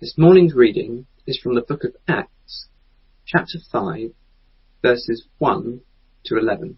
This 0.00 0.16
morning's 0.16 0.54
reading 0.54 1.08
is 1.26 1.40
from 1.40 1.56
the 1.56 1.60
book 1.60 1.82
of 1.82 1.96
Acts, 2.06 2.68
chapter 3.26 3.58
5, 3.72 4.12
verses 4.80 5.26
1 5.38 5.80
to 6.26 6.38
11. 6.38 6.76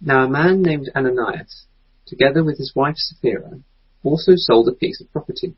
Now 0.00 0.24
a 0.24 0.28
man 0.28 0.62
named 0.62 0.90
Ananias, 0.92 1.66
together 2.04 2.42
with 2.42 2.58
his 2.58 2.72
wife 2.74 2.96
Sapphira, 2.96 3.60
also 4.02 4.32
sold 4.34 4.66
a 4.66 4.72
piece 4.72 5.00
of 5.00 5.12
property. 5.12 5.54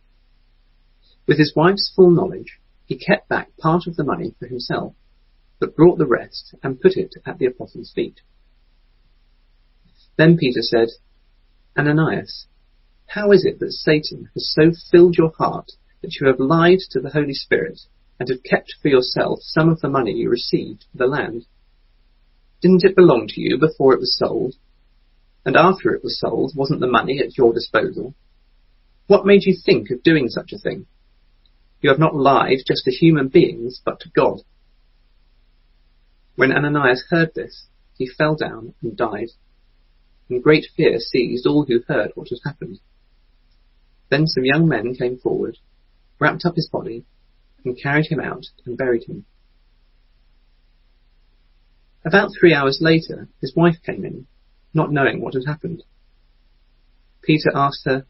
With 1.26 1.38
his 1.38 1.54
wife's 1.56 1.90
full 1.96 2.10
knowledge, 2.10 2.60
he 2.84 2.98
kept 2.98 3.30
back 3.30 3.56
part 3.56 3.86
of 3.86 3.96
the 3.96 4.04
money 4.04 4.34
for 4.38 4.46
himself, 4.46 4.92
but 5.58 5.74
brought 5.74 5.96
the 5.96 6.06
rest 6.06 6.54
and 6.62 6.82
put 6.82 6.98
it 6.98 7.14
at 7.24 7.38
the 7.38 7.46
apostles' 7.46 7.92
feet. 7.94 8.20
Then 10.18 10.36
Peter 10.36 10.60
said, 10.60 10.88
Ananias, 11.78 12.44
how 13.06 13.32
is 13.32 13.46
it 13.46 13.58
that 13.60 13.72
Satan 13.72 14.28
has 14.34 14.52
so 14.52 14.72
filled 14.90 15.16
your 15.16 15.32
heart 15.38 15.72
that 16.02 16.16
you 16.20 16.26
have 16.26 16.40
lied 16.40 16.78
to 16.90 17.00
the 17.00 17.10
Holy 17.10 17.34
Spirit 17.34 17.80
and 18.18 18.28
have 18.28 18.42
kept 18.42 18.74
for 18.80 18.88
yourself 18.88 19.40
some 19.42 19.68
of 19.68 19.80
the 19.80 19.88
money 19.88 20.12
you 20.12 20.28
received 20.30 20.84
for 20.92 20.98
the 20.98 21.06
land. 21.06 21.46
Didn't 22.60 22.84
it 22.84 22.96
belong 22.96 23.26
to 23.28 23.40
you 23.40 23.58
before 23.58 23.94
it 23.94 24.00
was 24.00 24.16
sold? 24.16 24.54
And 25.44 25.56
after 25.56 25.94
it 25.94 26.04
was 26.04 26.20
sold, 26.20 26.52
wasn't 26.54 26.80
the 26.80 26.86
money 26.86 27.18
at 27.18 27.38
your 27.38 27.52
disposal? 27.52 28.14
What 29.06 29.24
made 29.24 29.44
you 29.44 29.56
think 29.56 29.90
of 29.90 30.02
doing 30.02 30.28
such 30.28 30.52
a 30.52 30.58
thing? 30.58 30.86
You 31.80 31.88
have 31.88 31.98
not 31.98 32.14
lied 32.14 32.58
just 32.66 32.84
to 32.84 32.90
human 32.90 33.28
beings, 33.28 33.80
but 33.82 34.00
to 34.00 34.10
God. 34.10 34.40
When 36.36 36.52
Ananias 36.52 37.04
heard 37.08 37.34
this, 37.34 37.64
he 37.96 38.06
fell 38.06 38.36
down 38.36 38.74
and 38.82 38.96
died, 38.96 39.30
and 40.28 40.42
great 40.42 40.66
fear 40.76 40.98
seized 40.98 41.46
all 41.46 41.64
who 41.64 41.80
heard 41.88 42.12
what 42.14 42.28
had 42.28 42.38
happened. 42.44 42.80
Then 44.10 44.26
some 44.26 44.44
young 44.44 44.68
men 44.68 44.94
came 44.94 45.18
forward 45.18 45.56
wrapped 46.20 46.44
up 46.44 46.54
his 46.54 46.68
body, 46.68 47.04
and 47.64 47.80
carried 47.80 48.06
him 48.06 48.20
out 48.20 48.46
and 48.66 48.76
buried 48.76 49.04
him. 49.04 49.24
About 52.04 52.30
three 52.38 52.54
hours 52.54 52.78
later, 52.80 53.28
his 53.40 53.56
wife 53.56 53.76
came 53.84 54.04
in, 54.04 54.26
not 54.72 54.92
knowing 54.92 55.20
what 55.20 55.34
had 55.34 55.46
happened. 55.46 55.82
Peter 57.22 57.50
asked 57.54 57.84
her, 57.84 58.06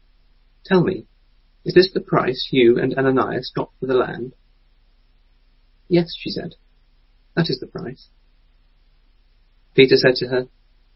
Tell 0.65 0.83
me, 0.83 1.05
is 1.65 1.73
this 1.73 1.91
the 1.93 1.99
price 2.01 2.49
you 2.51 2.79
and 2.79 2.93
Ananias 2.93 3.51
got 3.53 3.71
for 3.79 3.85
the 3.85 3.93
land? 3.93 4.33
Yes, 5.87 6.13
she 6.17 6.29
said. 6.29 6.55
That 7.35 7.49
is 7.49 7.59
the 7.59 7.67
price. 7.67 8.07
Peter 9.75 9.95
said 9.95 10.15
to 10.15 10.27
her, 10.27 10.47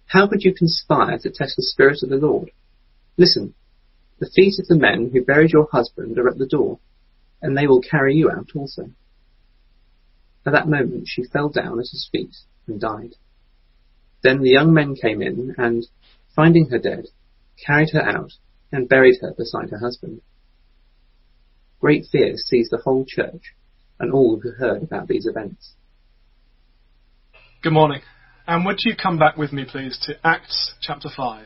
How 0.08 0.28
could 0.28 0.44
you 0.44 0.54
conspire 0.54 1.18
to 1.20 1.30
test 1.30 1.56
the 1.56 1.64
Spirit 1.64 2.00
of 2.04 2.10
the 2.10 2.18
Lord? 2.18 2.52
Listen, 3.18 3.54
the 4.20 4.30
feet 4.34 4.60
of 4.60 4.68
the 4.68 4.78
men 4.78 5.12
who 5.12 5.24
buried 5.24 5.52
your 5.52 5.68
husband 5.72 6.18
are 6.18 6.30
at 6.30 6.38
the 6.38 6.48
door 6.48 6.80
and 7.46 7.56
they 7.56 7.68
will 7.68 7.82
carry 7.82 8.16
you 8.16 8.32
out 8.32 8.50
also. 8.56 8.90
At 10.48 10.54
that 10.54 10.68
moment 10.68 11.08
she 11.08 11.24
fell 11.26 11.50
down 11.50 11.80
at 11.80 11.92
his 11.92 12.10
feet 12.12 12.36
and 12.66 12.82
died. 12.82 13.14
Then 14.24 14.42
the 14.42 14.50
young 14.50 14.74
men 14.74 14.96
came 14.96 15.22
in 15.22 15.54
and, 15.56 15.86
finding 16.36 16.70
her 16.72 16.80
dead, 16.80 17.06
carried 17.64 17.92
her 17.92 18.02
out 18.02 18.32
and 18.72 18.90
buried 18.90 19.18
her 19.22 19.32
beside 19.38 19.70
her 19.70 19.78
husband. 19.78 20.22
Great 21.80 22.06
fear 22.12 22.34
seized 22.36 22.72
the 22.72 22.82
whole 22.84 23.06
church 23.08 23.54
and 24.00 24.12
all 24.12 24.40
who 24.42 24.52
heard 24.52 24.82
about 24.82 25.08
these 25.08 25.28
events. 25.28 25.74
Good 27.62 27.74
morning. 27.74 28.02
And 28.48 28.66
would 28.66 28.80
you 28.84 28.96
come 28.96 29.20
back 29.20 29.38
with 29.38 29.54
me, 29.54 29.66
please, 29.70 30.00
to 30.08 30.16
Acts 30.24 30.74
chapter 30.82 31.10
5? 31.16 31.46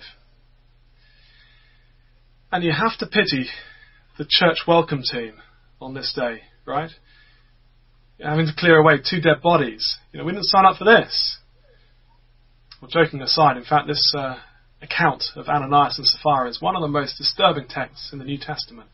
And 2.53 2.63
you 2.63 2.71
have 2.71 2.97
to 2.99 3.05
pity 3.05 3.47
the 4.17 4.25
church 4.27 4.59
welcome 4.65 5.01
team 5.03 5.33
on 5.81 5.93
this 5.93 6.13
day, 6.15 6.41
right? 6.65 6.91
Having 8.19 8.47
to 8.47 8.53
clear 8.57 8.77
away 8.77 8.97
two 8.97 9.21
dead 9.21 9.41
bodies. 9.41 9.97
You 10.11 10.19
know, 10.19 10.25
we 10.25 10.33
didn't 10.33 10.45
sign 10.45 10.65
up 10.65 10.77
for 10.77 10.83
this. 10.83 11.37
Well, 12.81 12.91
joking 12.91 13.21
aside, 13.21 13.57
in 13.57 13.63
fact, 13.63 13.87
this 13.87 14.13
uh, 14.15 14.37
account 14.81 15.23
of 15.35 15.47
Ananias 15.47 15.97
and 15.97 16.07
Sapphira 16.07 16.49
is 16.49 16.61
one 16.61 16.75
of 16.75 16.81
the 16.81 16.87
most 16.87 17.17
disturbing 17.17 17.67
texts 17.67 18.09
in 18.11 18.19
the 18.19 18.25
New 18.25 18.37
Testament. 18.37 18.89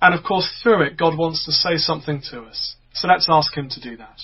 And 0.00 0.14
of 0.14 0.24
course, 0.24 0.48
through 0.62 0.82
it, 0.82 0.96
God 0.96 1.16
wants 1.16 1.44
to 1.44 1.52
say 1.52 1.76
something 1.76 2.22
to 2.30 2.42
us. 2.42 2.76
So 2.92 3.08
let's 3.08 3.26
ask 3.28 3.56
Him 3.56 3.68
to 3.70 3.80
do 3.80 3.96
that. 3.96 4.20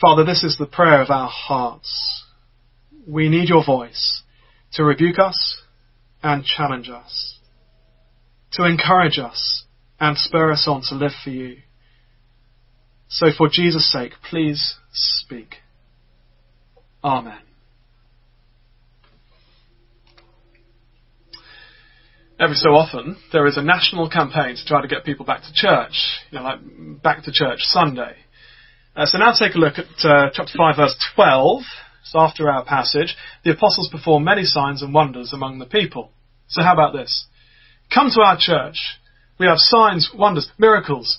Father, 0.00 0.24
this 0.24 0.44
is 0.44 0.56
the 0.56 0.66
prayer 0.66 1.02
of 1.02 1.10
our 1.10 1.28
hearts. 1.28 2.24
We 3.06 3.28
need 3.28 3.48
your 3.50 3.64
voice 3.64 4.22
to 4.74 4.84
rebuke 4.84 5.18
us 5.18 5.60
and 6.22 6.44
challenge 6.44 6.88
us 6.88 7.29
to 8.52 8.64
encourage 8.64 9.18
us 9.18 9.64
and 9.98 10.16
spur 10.16 10.52
us 10.52 10.64
on 10.66 10.82
to 10.88 10.94
live 10.94 11.12
for 11.22 11.30
you. 11.30 11.58
So 13.08 13.26
for 13.36 13.48
Jesus' 13.50 13.90
sake, 13.90 14.12
please 14.28 14.76
speak. 14.92 15.56
Amen. 17.02 17.38
Every 22.38 22.56
so 22.56 22.70
often, 22.70 23.18
there 23.32 23.46
is 23.46 23.58
a 23.58 23.62
national 23.62 24.08
campaign 24.08 24.56
to 24.56 24.64
try 24.64 24.80
to 24.80 24.88
get 24.88 25.04
people 25.04 25.26
back 25.26 25.42
to 25.42 25.52
church, 25.52 25.92
you 26.30 26.38
know, 26.38 26.44
like 26.44 27.02
back 27.02 27.24
to 27.24 27.32
church 27.32 27.58
Sunday. 27.60 28.16
Uh, 28.96 29.04
so 29.04 29.18
now 29.18 29.32
take 29.38 29.54
a 29.54 29.58
look 29.58 29.74
at 29.78 30.04
uh, 30.04 30.30
chapter 30.32 30.52
5, 30.56 30.76
verse 30.76 30.96
12. 31.14 31.62
So 32.04 32.18
after 32.18 32.50
our 32.50 32.64
passage, 32.64 33.14
the 33.44 33.52
apostles 33.52 33.90
perform 33.92 34.24
many 34.24 34.44
signs 34.44 34.82
and 34.82 34.94
wonders 34.94 35.34
among 35.34 35.58
the 35.58 35.66
people. 35.66 36.12
So 36.48 36.62
how 36.62 36.72
about 36.72 36.94
this? 36.94 37.26
Come 37.92 38.10
to 38.14 38.20
our 38.22 38.36
church. 38.38 38.98
We 39.38 39.46
have 39.46 39.58
signs, 39.58 40.10
wonders, 40.16 40.50
miracles. 40.58 41.18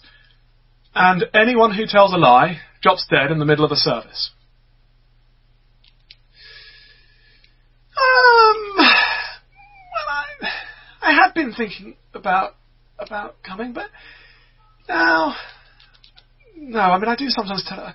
And 0.93 1.25
anyone 1.33 1.73
who 1.73 1.85
tells 1.85 2.13
a 2.13 2.17
lie 2.17 2.59
drops 2.81 3.05
dead 3.09 3.31
in 3.31 3.39
the 3.39 3.45
middle 3.45 3.65
of 3.65 3.71
a 3.71 3.75
service. 3.75 4.31
Um, 7.97 8.77
well, 8.77 10.07
I, 10.09 10.47
I 11.01 11.13
had 11.13 11.33
been 11.33 11.53
thinking 11.53 11.95
about 12.13 12.55
about 12.99 13.35
coming, 13.43 13.73
but 13.73 13.87
now, 14.87 15.35
no. 16.55 16.79
I 16.79 16.99
mean, 16.99 17.09
I 17.09 17.15
do 17.15 17.29
sometimes 17.29 17.65
tell. 17.67 17.93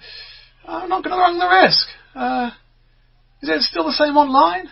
I'm 0.67 0.89
not 0.89 1.05
going 1.05 1.15
to 1.15 1.21
run 1.21 1.39
the 1.39 1.49
risk. 1.49 1.87
Uh, 2.15 2.51
is 3.43 3.49
it 3.49 3.63
still 3.63 3.85
the 3.85 3.93
same 3.93 4.17
online? 4.17 4.69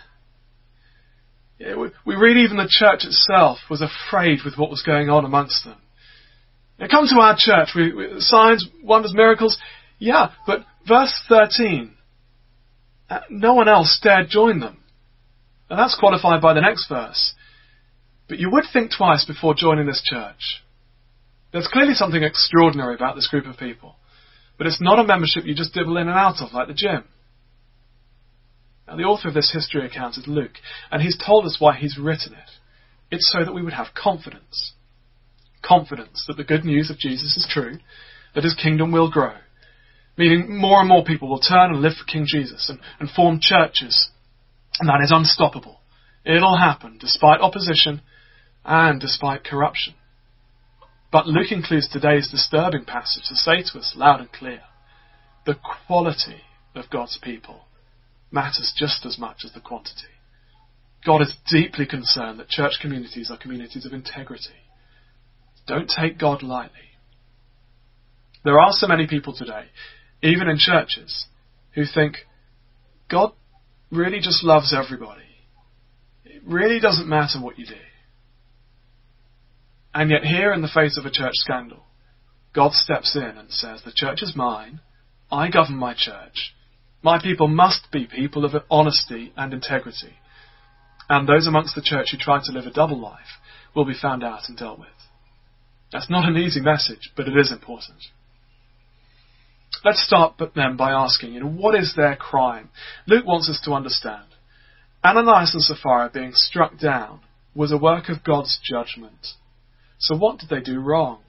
Yeah, 1.57 1.77
we, 1.77 1.89
we 2.05 2.15
read 2.15 2.37
even 2.37 2.57
the 2.57 2.67
church 2.69 3.05
itself 3.05 3.59
was 3.69 3.81
afraid 3.81 4.39
with 4.43 4.57
what 4.57 4.69
was 4.69 4.81
going 4.81 5.09
on 5.09 5.23
amongst 5.23 5.63
them. 5.63 5.77
Now 6.79 6.87
come 6.87 7.07
to 7.07 7.19
our 7.19 7.35
church, 7.37 7.69
we, 7.75 7.93
we, 7.93 8.19
signs, 8.19 8.67
wonders, 8.83 9.13
miracles. 9.15 9.57
Yeah, 9.97 10.31
but 10.45 10.65
verse 10.87 11.13
13, 11.29 11.93
uh, 13.09 13.19
no 13.29 13.53
one 13.53 13.69
else 13.69 13.97
dared 14.03 14.29
join 14.29 14.59
them. 14.59 14.77
And 15.69 15.79
that's 15.79 15.97
qualified 15.97 16.41
by 16.41 16.53
the 16.53 16.61
next 16.61 16.89
verse. 16.89 17.33
But 18.27 18.39
you 18.39 18.51
would 18.51 18.65
think 18.71 18.91
twice 18.95 19.25
before 19.25 19.53
joining 19.55 19.85
this 19.85 20.03
church. 20.03 20.61
There's 21.53 21.69
clearly 21.71 21.93
something 21.93 22.21
extraordinary 22.21 22.95
about 22.95 23.15
this 23.15 23.27
group 23.27 23.45
of 23.45 23.57
people. 23.57 23.95
But 24.57 24.67
it's 24.67 24.81
not 24.81 24.99
a 24.99 25.03
membership 25.03 25.45
you 25.45 25.55
just 25.55 25.73
dibble 25.73 25.97
in 25.97 26.07
and 26.07 26.17
out 26.17 26.41
of 26.41 26.53
like 26.53 26.67
the 26.67 26.73
gym. 26.73 27.05
Now, 28.87 28.95
the 28.95 29.03
author 29.03 29.27
of 29.27 29.33
this 29.33 29.51
history 29.51 29.85
account 29.85 30.17
is 30.17 30.27
Luke, 30.27 30.57
and 30.91 31.01
he's 31.01 31.17
told 31.17 31.45
us 31.45 31.57
why 31.59 31.75
he's 31.75 31.97
written 31.97 32.33
it. 32.33 32.51
It's 33.09 33.31
so 33.31 33.43
that 33.43 33.53
we 33.53 33.63
would 33.63 33.73
have 33.73 33.95
confidence. 33.95 34.73
Confidence 35.63 36.25
that 36.27 36.37
the 36.37 36.43
good 36.43 36.63
news 36.63 36.89
of 36.91 36.99
Jesus 36.99 37.35
is 37.35 37.47
true, 37.49 37.79
that 38.35 38.43
his 38.43 38.55
kingdom 38.55 38.91
will 38.91 39.09
grow, 39.09 39.33
meaning 40.17 40.59
more 40.59 40.79
and 40.81 40.89
more 40.89 41.03
people 41.03 41.29
will 41.29 41.39
turn 41.39 41.71
and 41.73 41.81
live 41.81 41.93
for 41.93 42.05
King 42.05 42.25
Jesus 42.27 42.69
and, 42.69 42.79
and 42.99 43.09
form 43.09 43.39
churches. 43.41 44.09
And 44.79 44.89
that 44.89 45.01
is 45.03 45.11
unstoppable. 45.11 45.79
It'll 46.23 46.57
happen 46.57 46.97
despite 46.99 47.41
opposition 47.41 48.01
and 48.63 48.99
despite 48.99 49.43
corruption. 49.43 49.95
But 51.11 51.27
Luke 51.27 51.51
includes 51.51 51.87
today's 51.87 52.29
disturbing 52.29 52.85
passage 52.85 53.23
to 53.29 53.35
say 53.35 53.63
to 53.71 53.79
us 53.79 53.93
loud 53.95 54.19
and 54.19 54.31
clear 54.31 54.61
the 55.45 55.55
quality 55.87 56.41
of 56.75 56.89
God's 56.89 57.17
people 57.21 57.65
matters 58.35 58.71
just 58.77 59.05
as 59.05 59.17
much 59.17 59.37
as 59.43 59.53
the 59.53 59.59
quantity. 59.59 60.13
God 61.03 61.21
is 61.21 61.35
deeply 61.49 61.87
concerned 61.87 62.39
that 62.39 62.49
church 62.49 62.73
communities 62.81 63.31
are 63.31 63.37
communities 63.37 63.85
of 63.85 63.93
integrity. 63.93 64.59
Don't 65.65 65.89
take 65.89 66.19
God 66.19 66.43
lightly. 66.43 66.77
There 68.43 68.59
are 68.59 68.71
so 68.71 68.87
many 68.87 69.07
people 69.07 69.33
today, 69.35 69.65
even 70.21 70.47
in 70.47 70.57
churches, 70.57 71.25
who 71.73 71.83
think 71.85 72.17
God 73.09 73.31
really 73.91 74.19
just 74.19 74.43
loves 74.43 74.73
everybody. 74.73 75.21
It 76.23 76.43
really 76.45 76.79
doesn't 76.79 77.07
matter 77.07 77.39
what 77.39 77.57
you 77.57 77.65
do. 77.65 77.73
And 79.93 80.11
yet, 80.11 80.23
here 80.23 80.51
in 80.51 80.61
the 80.61 80.67
face 80.67 80.97
of 80.97 81.05
a 81.05 81.11
church 81.11 81.33
scandal, 81.35 81.83
God 82.53 82.73
steps 82.73 83.15
in 83.15 83.37
and 83.37 83.49
says, 83.49 83.81
The 83.83 83.93
church 83.95 84.21
is 84.21 84.35
mine. 84.35 84.81
I 85.31 85.49
govern 85.49 85.77
my 85.77 85.93
church. 85.93 86.54
My 87.05 87.21
people 87.21 87.47
must 87.47 87.91
be 87.91 88.07
people 88.07 88.45
of 88.45 88.63
honesty 88.67 89.31
and 89.37 89.53
integrity. 89.53 90.15
And 91.07 91.29
those 91.29 91.45
amongst 91.45 91.75
the 91.75 91.83
church 91.83 92.07
who 92.09 92.17
try 92.17 92.39
to 92.43 92.51
live 92.51 92.65
a 92.65 92.71
double 92.71 92.99
life 92.99 93.39
will 93.75 93.85
be 93.85 93.93
found 93.93 94.23
out 94.23 94.49
and 94.49 94.57
dealt 94.57 94.79
with. 94.79 94.87
That's 95.91 96.09
not 96.09 96.27
an 96.27 96.35
easy 96.35 96.61
message, 96.61 97.11
but 97.15 97.27
it 97.27 97.37
is 97.37 97.51
important. 97.51 97.99
Let's 99.83 100.03
start 100.03 100.41
then 100.55 100.77
by 100.77 100.93
asking, 100.93 101.35
you 101.35 101.41
know, 101.41 101.49
what 101.51 101.75
is 101.75 101.93
their 101.95 102.15
crime? 102.15 102.71
Luke 103.05 103.27
wants 103.27 103.51
us 103.51 103.61
to 103.65 103.73
understand. 103.73 104.25
Ananias 105.05 105.53
and 105.53 105.61
Sapphira 105.61 106.09
being 106.11 106.31
struck 106.33 106.79
down 106.79 107.19
was 107.53 107.71
a 107.71 107.77
work 107.77 108.09
of 108.09 108.23
God's 108.23 108.59
judgment. 108.67 109.27
So 109.99 110.17
what 110.17 110.39
did 110.39 110.49
they 110.49 110.59
do 110.59 110.79
wrong? 110.79 111.19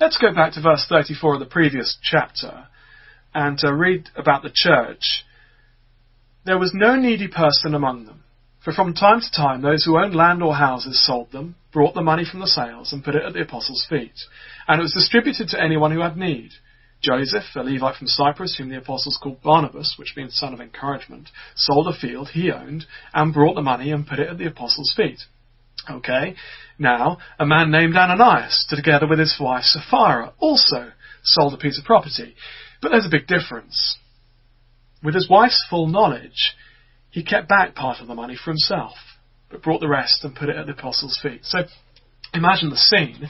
Let's 0.00 0.16
go 0.16 0.32
back 0.32 0.54
to 0.54 0.62
verse 0.62 0.86
34 0.88 1.34
of 1.34 1.40
the 1.40 1.44
previous 1.44 1.98
chapter 2.02 2.68
and 3.34 3.58
uh, 3.64 3.72
read 3.72 4.08
about 4.16 4.42
the 4.42 4.52
church. 4.52 5.24
There 6.44 6.58
was 6.58 6.72
no 6.74 6.96
needy 6.96 7.28
person 7.28 7.74
among 7.74 8.06
them, 8.06 8.22
for 8.64 8.72
from 8.72 8.94
time 8.94 9.20
to 9.20 9.30
time 9.30 9.62
those 9.62 9.84
who 9.84 9.98
owned 9.98 10.14
land 10.14 10.42
or 10.42 10.54
houses 10.54 11.04
sold 11.04 11.32
them, 11.32 11.56
brought 11.72 11.94
the 11.94 12.02
money 12.02 12.24
from 12.24 12.40
the 12.40 12.46
sales, 12.46 12.92
and 12.92 13.04
put 13.04 13.14
it 13.14 13.24
at 13.24 13.32
the 13.32 13.42
apostles' 13.42 13.86
feet. 13.88 14.14
And 14.68 14.80
it 14.80 14.82
was 14.82 14.94
distributed 14.94 15.48
to 15.48 15.62
anyone 15.62 15.92
who 15.92 16.00
had 16.00 16.16
need. 16.16 16.50
Joseph, 17.02 17.44
a 17.54 17.60
Levite 17.60 17.96
from 17.96 18.06
Cyprus, 18.06 18.56
whom 18.56 18.70
the 18.70 18.78
apostles 18.78 19.18
called 19.22 19.42
Barnabas, 19.42 19.96
which 19.98 20.14
means 20.16 20.34
son 20.34 20.54
of 20.54 20.60
encouragement, 20.60 21.28
sold 21.54 21.86
a 21.86 21.92
field 21.92 22.30
he 22.30 22.50
owned 22.50 22.86
and 23.12 23.34
brought 23.34 23.54
the 23.54 23.62
money 23.62 23.90
and 23.90 24.06
put 24.06 24.18
it 24.18 24.28
at 24.28 24.38
the 24.38 24.46
apostles' 24.46 24.94
feet. 24.96 25.20
Okay, 25.88 26.34
now 26.78 27.18
a 27.38 27.46
man 27.46 27.70
named 27.70 27.96
Ananias, 27.96 28.66
together 28.68 29.06
with 29.06 29.18
his 29.18 29.36
wife 29.38 29.64
Sapphira, 29.64 30.32
also 30.38 30.90
sold 31.22 31.54
a 31.54 31.58
piece 31.58 31.78
of 31.78 31.84
property. 31.84 32.34
But 32.86 32.92
there's 32.92 33.06
a 33.06 33.10
big 33.10 33.26
difference. 33.26 33.98
With 35.02 35.16
his 35.16 35.28
wife's 35.28 35.66
full 35.68 35.88
knowledge, 35.88 36.54
he 37.10 37.24
kept 37.24 37.48
back 37.48 37.74
part 37.74 38.00
of 38.00 38.06
the 38.06 38.14
money 38.14 38.36
for 38.36 38.52
himself, 38.52 38.92
but 39.50 39.60
brought 39.60 39.80
the 39.80 39.88
rest 39.88 40.22
and 40.22 40.36
put 40.36 40.48
it 40.50 40.54
at 40.54 40.66
the 40.66 40.72
apostles' 40.72 41.18
feet. 41.20 41.40
So 41.42 41.64
imagine 42.32 42.70
the 42.70 42.76
scene, 42.76 43.28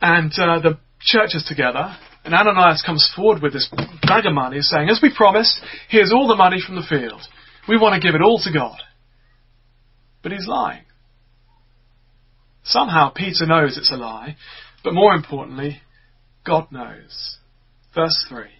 and 0.00 0.32
uh, 0.38 0.60
the 0.60 0.78
church 1.02 1.34
is 1.34 1.44
together, 1.46 1.94
and 2.24 2.32
Ananias 2.32 2.82
comes 2.86 3.12
forward 3.14 3.42
with 3.42 3.52
this 3.52 3.70
bag 4.08 4.24
of 4.24 4.32
money 4.32 4.62
saying, 4.62 4.88
as 4.88 5.00
we 5.02 5.14
promised, 5.14 5.60
here's 5.90 6.10
all 6.10 6.26
the 6.26 6.34
money 6.34 6.62
from 6.66 6.76
the 6.76 6.86
field. 6.88 7.20
We 7.68 7.76
want 7.76 8.00
to 8.00 8.08
give 8.08 8.14
it 8.14 8.22
all 8.22 8.40
to 8.44 8.50
God. 8.50 8.78
But 10.22 10.32
he's 10.32 10.48
lying. 10.48 10.84
Somehow 12.64 13.10
Peter 13.10 13.44
knows 13.44 13.76
it's 13.76 13.92
a 13.92 13.96
lie, 13.96 14.38
but 14.82 14.94
more 14.94 15.12
importantly, 15.12 15.82
God 16.46 16.72
knows. 16.72 17.36
Verse 17.94 18.24
3. 18.30 18.55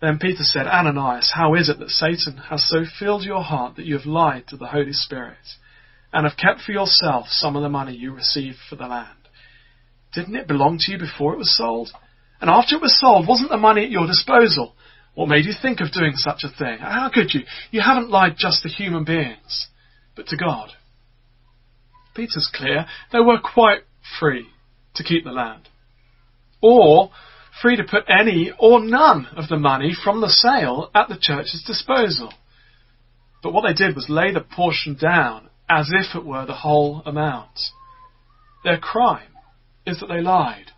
Then 0.00 0.18
Peter 0.18 0.42
said, 0.42 0.66
Ananias, 0.66 1.32
how 1.34 1.54
is 1.54 1.68
it 1.68 1.78
that 1.78 1.90
Satan 1.90 2.36
has 2.48 2.68
so 2.68 2.84
filled 2.98 3.24
your 3.24 3.42
heart 3.42 3.76
that 3.76 3.86
you 3.86 3.96
have 3.96 4.06
lied 4.06 4.48
to 4.48 4.56
the 4.56 4.66
Holy 4.66 4.92
Spirit 4.92 5.36
and 6.12 6.26
have 6.26 6.36
kept 6.36 6.60
for 6.60 6.72
yourself 6.72 7.26
some 7.28 7.56
of 7.56 7.62
the 7.62 7.68
money 7.68 7.96
you 7.96 8.12
received 8.12 8.58
for 8.68 8.76
the 8.76 8.86
land? 8.86 9.16
Didn't 10.12 10.36
it 10.36 10.46
belong 10.46 10.78
to 10.80 10.92
you 10.92 10.98
before 10.98 11.32
it 11.32 11.38
was 11.38 11.56
sold? 11.56 11.90
And 12.40 12.50
after 12.50 12.76
it 12.76 12.82
was 12.82 12.98
sold, 13.00 13.26
wasn't 13.26 13.50
the 13.50 13.56
money 13.56 13.84
at 13.84 13.90
your 13.90 14.06
disposal? 14.06 14.74
What 15.14 15.28
made 15.28 15.44
you 15.44 15.52
think 15.60 15.80
of 15.80 15.92
doing 15.92 16.12
such 16.16 16.44
a 16.44 16.48
thing? 16.48 16.78
How 16.78 17.10
could 17.12 17.32
you? 17.32 17.42
You 17.70 17.80
haven't 17.80 18.10
lied 18.10 18.34
just 18.36 18.62
to 18.62 18.68
human 18.68 19.04
beings, 19.04 19.68
but 20.16 20.26
to 20.28 20.36
God. 20.36 20.70
Peter's 22.14 22.50
clear. 22.52 22.86
They 23.12 23.20
were 23.20 23.38
quite 23.38 23.82
free 24.20 24.46
to 24.96 25.04
keep 25.04 25.24
the 25.24 25.30
land. 25.30 25.68
Or 26.60 27.10
free 27.60 27.76
to 27.76 27.84
put 27.84 28.04
any 28.08 28.52
or 28.58 28.80
none 28.84 29.26
of 29.36 29.48
the 29.48 29.58
money 29.58 29.94
from 29.94 30.20
the 30.20 30.28
sale 30.28 30.90
at 30.94 31.08
the 31.08 31.18
church's 31.20 31.62
disposal. 31.66 32.32
But 33.42 33.52
what 33.52 33.64
they 33.66 33.74
did 33.74 33.94
was 33.94 34.08
lay 34.08 34.32
the 34.32 34.40
portion 34.40 34.96
down 35.00 35.48
as 35.68 35.90
if 35.92 36.14
it 36.14 36.24
were 36.24 36.46
the 36.46 36.54
whole 36.54 37.02
amount. 37.06 37.58
Their 38.64 38.78
crime 38.78 39.32
is 39.86 40.00
that 40.00 40.06
they 40.06 40.20
lied. 40.20 40.70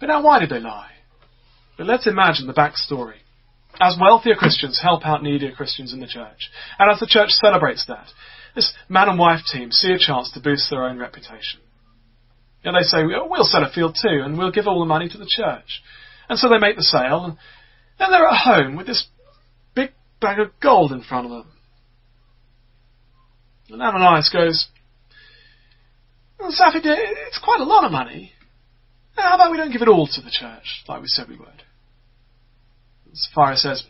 But 0.00 0.06
now 0.06 0.22
why 0.22 0.38
did 0.38 0.50
they 0.50 0.60
lie? 0.60 0.90
But 1.76 1.86
let's 1.86 2.06
imagine 2.06 2.46
the 2.46 2.52
backstory. 2.52 3.18
As 3.80 3.96
wealthier 4.00 4.34
Christians 4.34 4.80
help 4.82 5.06
out 5.06 5.22
needier 5.22 5.52
Christians 5.52 5.92
in 5.92 6.00
the 6.00 6.06
church, 6.06 6.50
and 6.78 6.90
as 6.90 6.98
the 6.98 7.06
church 7.06 7.30
celebrates 7.30 7.84
that, 7.86 8.08
this 8.54 8.72
man 8.88 9.08
and 9.08 9.18
wife 9.18 9.42
team 9.52 9.70
see 9.70 9.92
a 9.92 9.98
chance 9.98 10.32
to 10.32 10.40
boost 10.40 10.68
their 10.70 10.84
own 10.84 10.98
reputation. 10.98 11.60
And 12.64 12.76
they 12.76 12.82
say, 12.82 13.04
we'll 13.04 13.44
sell 13.44 13.64
a 13.64 13.70
field 13.72 13.96
too, 14.00 14.22
and 14.22 14.36
we'll 14.36 14.50
give 14.50 14.66
all 14.66 14.80
the 14.80 14.86
money 14.86 15.08
to 15.08 15.18
the 15.18 15.28
church. 15.28 15.82
And 16.28 16.38
so 16.38 16.48
they 16.48 16.58
make 16.58 16.76
the 16.76 16.82
sale, 16.82 17.24
and 17.24 17.36
then 17.98 18.10
they're 18.10 18.26
at 18.26 18.44
home 18.44 18.76
with 18.76 18.86
this 18.86 19.06
big 19.74 19.90
bag 20.20 20.38
of 20.40 20.50
gold 20.60 20.92
in 20.92 21.02
front 21.02 21.26
of 21.26 21.30
them. 21.30 21.52
And 23.70 23.82
Ananias 23.82 24.30
goes, 24.32 24.68
well, 26.38 26.50
it's 26.50 27.40
quite 27.42 27.60
a 27.60 27.64
lot 27.64 27.84
of 27.84 27.92
money. 27.92 28.32
How 29.16 29.34
about 29.34 29.50
we 29.50 29.56
don't 29.56 29.72
give 29.72 29.82
it 29.82 29.88
all 29.88 30.06
to 30.06 30.20
the 30.20 30.30
church, 30.30 30.84
like 30.86 31.00
we 31.00 31.08
said 31.08 31.28
we 31.28 31.36
would? 31.36 31.48
Sapphira 33.12 33.56
says, 33.56 33.84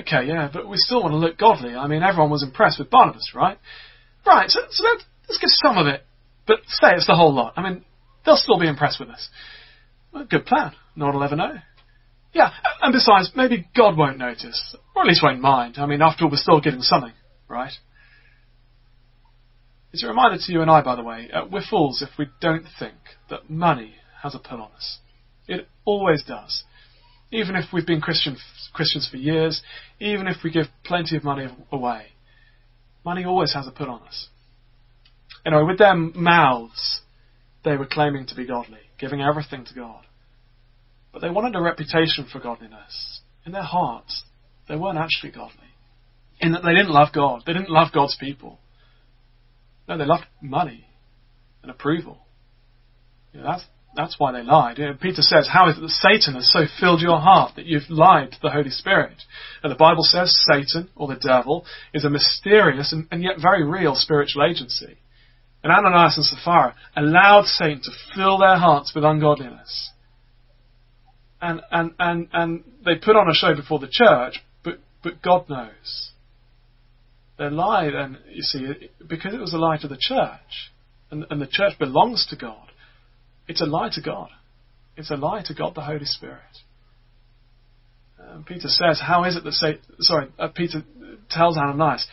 okay, 0.00 0.26
yeah, 0.26 0.48
but 0.52 0.68
we 0.68 0.76
still 0.76 1.02
want 1.02 1.12
to 1.12 1.18
look 1.18 1.38
godly. 1.38 1.74
I 1.74 1.88
mean, 1.88 2.02
everyone 2.02 2.30
was 2.30 2.42
impressed 2.42 2.78
with 2.78 2.90
Barnabas, 2.90 3.32
right? 3.34 3.58
Right, 4.24 4.48
so, 4.50 4.60
so 4.70 4.84
let's, 4.84 5.04
let's 5.28 5.38
give 5.38 5.50
some 5.50 5.78
of 5.78 5.86
it, 5.86 6.04
but 6.46 6.58
say 6.68 6.94
it's 6.94 7.06
the 7.06 7.16
whole 7.16 7.34
lot. 7.34 7.54
I 7.56 7.62
mean, 7.62 7.84
they'll 8.28 8.36
still 8.36 8.58
be 8.58 8.68
impressed 8.68 9.00
with 9.00 9.08
us. 9.08 9.28
Good 10.28 10.44
plan. 10.44 10.72
No 10.94 11.06
one 11.06 11.14
will 11.14 11.24
ever 11.24 11.36
know. 11.36 11.54
Yeah, 12.34 12.50
and 12.82 12.92
besides, 12.92 13.32
maybe 13.34 13.66
God 13.74 13.96
won't 13.96 14.18
notice, 14.18 14.76
or 14.94 15.02
at 15.02 15.08
least 15.08 15.22
won't 15.22 15.40
mind. 15.40 15.76
I 15.78 15.86
mean, 15.86 16.02
after 16.02 16.24
all, 16.24 16.30
we're 16.30 16.36
still 16.36 16.60
giving 16.60 16.82
something, 16.82 17.12
right? 17.48 17.72
It's 19.92 20.04
a 20.04 20.08
reminder 20.08 20.36
to 20.38 20.52
you 20.52 20.60
and 20.60 20.70
I, 20.70 20.82
by 20.82 20.94
the 20.94 21.02
way, 21.02 21.30
uh, 21.32 21.46
we're 21.50 21.62
fools 21.68 22.02
if 22.02 22.10
we 22.18 22.26
don't 22.42 22.66
think 22.78 22.96
that 23.30 23.48
money 23.48 23.94
has 24.22 24.34
a 24.34 24.38
pull 24.38 24.60
on 24.60 24.72
us. 24.72 24.98
It 25.46 25.66
always 25.86 26.22
does. 26.24 26.64
Even 27.32 27.56
if 27.56 27.72
we've 27.72 27.86
been 27.86 28.02
Christian, 28.02 28.36
Christians 28.74 29.08
for 29.10 29.16
years, 29.16 29.62
even 30.00 30.26
if 30.26 30.36
we 30.44 30.50
give 30.50 30.66
plenty 30.84 31.16
of 31.16 31.24
money 31.24 31.46
away, 31.72 32.08
money 33.06 33.24
always 33.24 33.54
has 33.54 33.66
a 33.66 33.70
pull 33.70 33.88
on 33.88 34.02
us. 34.02 34.28
Anyway, 35.46 35.62
with 35.62 35.78
their 35.78 35.94
mouths, 35.94 37.00
they 37.64 37.76
were 37.76 37.86
claiming 37.86 38.26
to 38.26 38.34
be 38.34 38.46
godly, 38.46 38.78
giving 38.98 39.20
everything 39.20 39.64
to 39.66 39.74
God. 39.74 40.04
But 41.12 41.22
they 41.22 41.30
wanted 41.30 41.56
a 41.56 41.62
reputation 41.62 42.26
for 42.30 42.38
godliness. 42.38 43.20
In 43.44 43.52
their 43.52 43.62
hearts, 43.62 44.24
they 44.68 44.76
weren't 44.76 44.98
actually 44.98 45.32
godly. 45.32 45.54
In 46.40 46.52
that 46.52 46.62
they 46.62 46.74
didn't 46.74 46.90
love 46.90 47.08
God. 47.12 47.42
They 47.46 47.52
didn't 47.52 47.70
love 47.70 47.88
God's 47.92 48.16
people. 48.16 48.58
No, 49.88 49.96
they 49.96 50.04
loved 50.04 50.26
money 50.40 50.86
and 51.62 51.70
approval. 51.70 52.18
You 53.32 53.40
know, 53.40 53.46
that's, 53.46 53.64
that's 53.96 54.16
why 54.18 54.32
they 54.32 54.42
lied. 54.42 54.78
You 54.78 54.86
know, 54.86 54.94
Peter 55.00 55.22
says, 55.22 55.48
How 55.50 55.68
is 55.68 55.78
it 55.78 55.80
that 55.80 55.88
Satan 55.88 56.34
has 56.34 56.52
so 56.52 56.66
filled 56.78 57.00
your 57.00 57.18
heart 57.18 57.56
that 57.56 57.64
you've 57.64 57.88
lied 57.88 58.32
to 58.32 58.38
the 58.40 58.50
Holy 58.50 58.70
Spirit? 58.70 59.22
And 59.62 59.72
the 59.72 59.76
Bible 59.76 60.02
says 60.02 60.38
Satan, 60.46 60.90
or 60.94 61.08
the 61.08 61.16
devil, 61.16 61.64
is 61.92 62.04
a 62.04 62.10
mysterious 62.10 62.92
and, 62.92 63.08
and 63.10 63.22
yet 63.22 63.40
very 63.40 63.64
real 63.64 63.94
spiritual 63.94 64.44
agency. 64.44 64.98
And 65.62 65.72
Ananias 65.72 66.16
and 66.16 66.24
Sapphira 66.24 66.74
allowed 66.96 67.46
Satan 67.46 67.82
to 67.82 67.90
fill 68.14 68.38
their 68.38 68.56
hearts 68.56 68.92
with 68.94 69.04
ungodliness. 69.04 69.90
And, 71.40 71.60
and, 71.70 71.92
and, 71.98 72.28
and 72.32 72.64
they 72.84 72.96
put 72.96 73.16
on 73.16 73.28
a 73.28 73.34
show 73.34 73.54
before 73.54 73.78
the 73.78 73.88
church, 73.90 74.40
but, 74.64 74.78
but 75.02 75.22
God 75.22 75.48
knows. 75.48 76.10
Their 77.38 77.50
lie 77.50 77.90
then, 77.90 78.18
you 78.30 78.42
see, 78.42 78.90
because 79.06 79.34
it 79.34 79.40
was 79.40 79.54
a 79.54 79.58
lie 79.58 79.78
to 79.78 79.88
the 79.88 79.98
church, 79.98 80.72
and, 81.10 81.24
and 81.30 81.40
the 81.40 81.46
church 81.46 81.78
belongs 81.78 82.26
to 82.30 82.36
God, 82.36 82.68
it's 83.46 83.60
a 83.60 83.66
lie 83.66 83.88
to 83.92 84.02
God. 84.02 84.28
It's 84.96 85.10
a 85.10 85.16
lie 85.16 85.42
to 85.46 85.54
God 85.54 85.74
the 85.74 85.82
Holy 85.82 86.04
Spirit. 86.04 86.40
Um, 88.20 88.44
Peter 88.44 88.68
says, 88.68 89.00
how 89.00 89.24
is 89.24 89.36
it 89.36 89.44
that 89.44 89.52
say, 89.52 89.78
sorry, 90.00 90.28
uh, 90.38 90.48
Peter 90.48 90.82
tells 91.30 91.56
Ananias 91.56 92.06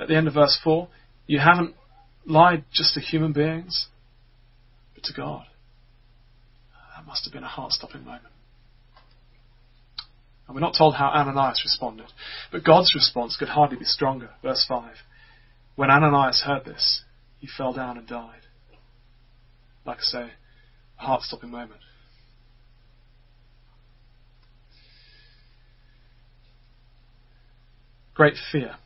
at 0.00 0.08
the 0.08 0.16
end 0.16 0.26
of 0.26 0.34
verse 0.34 0.58
4, 0.64 0.88
you 1.26 1.38
haven't 1.38 1.74
lied 2.26 2.64
just 2.72 2.94
to 2.94 3.00
human 3.00 3.32
beings, 3.32 3.88
but 4.94 5.04
to 5.04 5.12
God. 5.12 5.44
That 6.96 7.06
must 7.06 7.24
have 7.24 7.32
been 7.32 7.44
a 7.44 7.48
heart-stopping 7.48 8.04
moment. 8.04 8.32
And 10.46 10.54
we're 10.54 10.60
not 10.60 10.74
told 10.76 10.94
how 10.96 11.08
Ananias 11.08 11.62
responded, 11.64 12.06
but 12.50 12.64
God's 12.64 12.94
response 12.94 13.36
could 13.36 13.48
hardly 13.48 13.78
be 13.78 13.84
stronger. 13.84 14.30
Verse 14.42 14.64
5. 14.68 14.92
When 15.76 15.90
Ananias 15.90 16.42
heard 16.46 16.64
this, 16.64 17.02
he 17.38 17.46
fell 17.46 17.72
down 17.72 17.96
and 17.96 18.06
died. 18.06 18.42
Like 19.84 19.98
I 19.98 20.02
say, 20.02 20.30
a 20.98 21.02
heart 21.02 21.22
stopping 21.22 21.50
moment. 21.50 21.80
Great 28.14 28.34
fear 28.52 28.76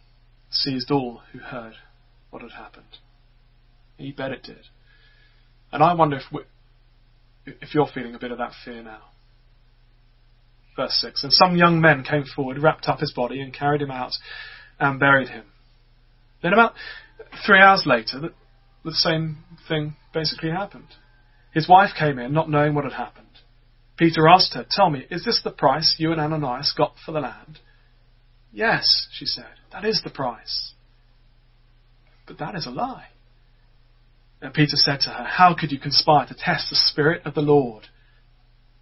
seized 0.51 0.91
all 0.91 1.23
who 1.33 1.41
heard 1.41 1.75
what 2.31 2.43
had 2.43 2.53
happened. 2.53 2.87
You 3.99 4.15
bet 4.15 4.33
it 4.33 4.43
did. 4.43 4.65
And 5.73 5.83
I 5.83 5.95
wonder 5.95 6.17
if, 6.17 6.25
if 7.47 7.75
you're 7.75 7.89
feeling 7.93 8.15
a 8.15 8.19
bit 8.19 8.33
of 8.33 8.39
that 8.39 8.53
fear 8.65 8.83
now. 8.83 9.03
Verse 10.77 10.97
6 11.01 11.25
And 11.25 11.33
some 11.33 11.57
young 11.57 11.81
men 11.81 12.05
came 12.05 12.25
forward, 12.25 12.59
wrapped 12.59 12.87
up 12.87 13.01
his 13.01 13.13
body, 13.13 13.41
and 13.41 13.53
carried 13.53 13.83
him 13.83 13.91
out 13.91 14.13
and 14.79 15.01
buried 15.01 15.29
him. 15.29 15.45
Then, 16.43 16.53
about 16.53 16.75
three 17.47 17.61
hours 17.61 17.85
later, 17.87 18.31
the 18.85 18.93
same 18.93 19.39
thing 19.67 19.97
basically 20.13 20.51
happened. 20.51 20.89
His 21.53 21.69
wife 21.69 21.91
came 21.99 22.19
in 22.19 22.33
not 22.33 22.51
knowing 22.51 22.75
what 22.75 22.85
had 22.85 22.93
happened. 22.93 23.27
Peter 23.97 24.29
asked 24.29 24.53
her, 24.55 24.67
Tell 24.69 24.91
me, 24.91 25.07
is 25.11 25.25
this 25.25 25.41
the 25.43 25.51
price 25.51 25.97
you 25.99 26.13
and 26.13 26.21
Ananias 26.21 26.75
got 26.77 26.95
for 27.05 27.13
the 27.13 27.21
land? 27.21 27.61
Yes, 28.53 29.09
she 29.13 29.25
said, 29.25 29.47
that 29.73 29.85
is 29.85 30.03
the 30.05 30.11
price. 30.11 30.73
But 32.27 32.39
that 32.39 32.55
is 32.55 32.67
a 32.67 32.71
lie. 32.71 33.09
And 34.41 34.53
Peter 34.53 34.77
said 34.77 35.01
to 35.01 35.11
her, 35.11 35.25
How 35.25 35.55
could 35.55 35.73
you 35.73 35.79
conspire 35.79 36.27
to 36.27 36.35
test 36.35 36.71
the 36.71 36.77
Spirit 36.77 37.23
of 37.25 37.35
the 37.35 37.41
Lord? 37.41 37.87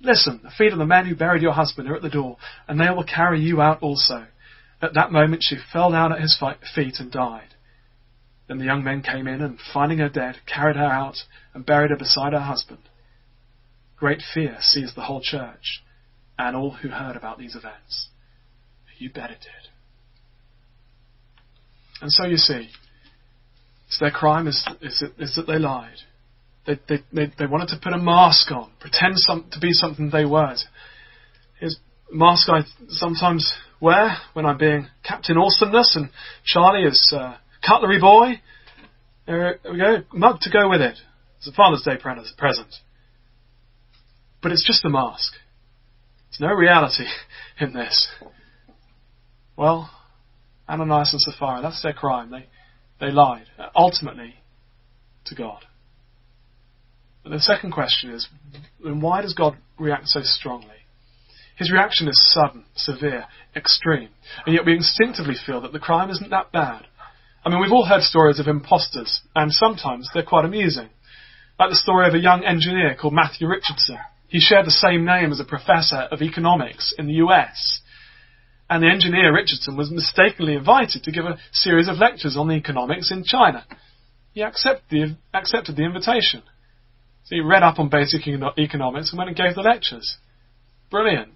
Listen, 0.00 0.40
the 0.42 0.50
feet 0.50 0.73
of 0.73 0.78
the 0.78 0.87
men 0.87 1.06
who 1.06 1.14
buried 1.14 1.42
your 1.42 1.52
husband 1.52 1.88
are 1.88 1.96
at 1.96 2.02
the 2.02 2.11
door, 2.11 2.37
and 2.68 2.78
they 2.78 2.90
will 2.90 3.04
carry 3.04 3.40
you 3.40 3.62
out 3.62 3.82
also. 3.82 4.26
At 4.82 4.94
that 4.94 5.12
moment 5.12 5.42
she 5.42 5.56
fell 5.73 5.92
down 5.92 6.12
at 6.12 6.20
his 6.20 6.42
feet 6.75 6.96
and 6.99 7.11
died. 7.11 7.54
Then 8.49 8.58
the 8.58 8.66
young 8.66 8.84
men 8.84 9.02
came 9.02 9.26
in, 9.26 9.40
and 9.40 9.58
finding 9.73 9.99
her 9.99 10.08
dead, 10.08 10.37
carried 10.46 10.76
her 10.76 10.84
out 10.84 11.16
and 11.54 11.64
buried 11.64 11.90
her 11.90 11.96
beside 11.96 12.34
her 12.34 12.40
husband. 12.40 12.90
Great 13.96 14.20
fear 14.34 14.58
seized 14.61 14.96
the 14.96 15.02
whole 15.02 15.23
church 15.23 15.82
and 16.38 16.54
all 16.56 16.73
who 16.73 16.88
heard 16.88 17.16
about 17.16 17.38
these 17.38 17.54
events. 17.54 18.08
You 18.99 19.11
bet 19.11 19.30
it 19.30 19.40
did. 19.40 19.70
And 22.02 22.12
so 22.12 22.26
you 22.26 22.37
see, 22.37 22.68
so 23.94 24.04
their 24.04 24.12
crime 24.12 24.48
is, 24.48 24.66
is, 24.80 25.04
is 25.18 25.36
that 25.36 25.46
they 25.46 25.58
lied. 25.58 25.98
They, 26.66 26.80
they, 26.88 26.96
they, 27.12 27.32
they, 27.38 27.46
wanted 27.46 27.68
to 27.68 27.78
put 27.80 27.92
a 27.92 27.98
mask 27.98 28.50
on, 28.50 28.72
pretend 28.80 29.18
some, 29.18 29.46
to 29.52 29.60
be 29.60 29.72
something 29.72 30.10
they 30.10 30.24
weren't. 30.24 30.60
Here's 31.60 31.78
a 32.10 32.16
mask 32.16 32.48
I 32.48 32.62
sometimes 32.88 33.52
wear 33.80 34.16
when 34.32 34.46
I'm 34.46 34.58
being 34.58 34.88
Captain 35.04 35.36
Awesomeness 35.36 35.94
and 35.94 36.10
Charlie 36.44 36.88
is 36.88 37.14
uh, 37.16 37.36
Cutlery 37.64 38.00
Boy. 38.00 38.40
There 39.26 39.60
we 39.70 39.78
go, 39.78 39.98
mug 40.12 40.40
to 40.40 40.50
go 40.50 40.68
with 40.68 40.80
it. 40.80 40.96
It's 41.38 41.46
a 41.46 41.52
Father's 41.52 41.82
Day 41.82 41.96
present. 41.96 42.74
But 44.42 44.50
it's 44.50 44.66
just 44.66 44.84
a 44.84 44.90
mask. 44.90 45.34
There's 46.30 46.50
no 46.50 46.56
reality 46.56 47.04
in 47.60 47.74
this. 47.74 48.08
Well, 49.56 49.88
Ananias 50.68 51.12
and 51.12 51.20
Sapphira, 51.20 51.60
that's 51.62 51.82
their 51.82 51.92
crime. 51.92 52.32
They, 52.32 52.46
they 53.00 53.10
lied, 53.10 53.46
ultimately, 53.74 54.34
to 55.26 55.34
God. 55.34 55.64
But 57.22 57.30
the 57.30 57.40
second 57.40 57.72
question 57.72 58.10
is, 58.10 58.28
then 58.82 59.00
why 59.00 59.22
does 59.22 59.34
God 59.34 59.56
react 59.78 60.08
so 60.08 60.20
strongly? 60.22 60.68
His 61.56 61.72
reaction 61.72 62.08
is 62.08 62.20
sudden, 62.32 62.64
severe, 62.74 63.26
extreme, 63.54 64.10
and 64.44 64.54
yet 64.54 64.66
we 64.66 64.74
instinctively 64.74 65.34
feel 65.46 65.60
that 65.62 65.72
the 65.72 65.78
crime 65.78 66.10
isn't 66.10 66.30
that 66.30 66.52
bad. 66.52 66.86
I 67.44 67.48
mean, 67.48 67.60
we've 67.60 67.72
all 67.72 67.86
heard 67.86 68.02
stories 68.02 68.40
of 68.40 68.48
imposters, 68.48 69.20
and 69.34 69.52
sometimes 69.52 70.10
they're 70.12 70.22
quite 70.22 70.44
amusing. 70.44 70.88
Like 71.58 71.70
the 71.70 71.76
story 71.76 72.08
of 72.08 72.14
a 72.14 72.18
young 72.18 72.44
engineer 72.44 72.96
called 73.00 73.14
Matthew 73.14 73.46
Richardson. 73.46 73.98
He 74.28 74.40
shared 74.40 74.66
the 74.66 74.72
same 74.72 75.04
name 75.04 75.30
as 75.30 75.38
a 75.38 75.44
professor 75.44 76.08
of 76.10 76.22
economics 76.22 76.92
in 76.98 77.06
the 77.06 77.14
US. 77.24 77.80
And 78.68 78.83
the 78.83 78.90
engineer 78.90 79.33
Richardson 79.35 79.76
was 79.76 79.90
mistakenly 79.90 80.54
invited 80.54 81.02
to 81.02 81.12
give 81.12 81.26
a 81.26 81.38
series 81.52 81.88
of 81.88 81.99
lectures 81.99 82.37
on 82.37 82.49
the 82.49 82.54
economics 82.54 83.11
in 83.11 83.25
China. 83.25 83.64
He 84.33 84.42
accepted 84.42 84.85
the, 84.90 85.16
accepted 85.37 85.76
the 85.76 85.85
invitation. 85.85 86.42
So 87.25 87.37
he 87.37 87.40
read 87.40 87.62
up 87.62 87.78
on 87.78 87.88
basic 87.88 88.26
economics 88.26 89.11
and 89.11 89.18
went 89.18 89.28
and 89.28 89.37
gave 89.37 89.54
the 89.54 89.62
lectures. 89.62 90.16
Brilliant. 90.90 91.30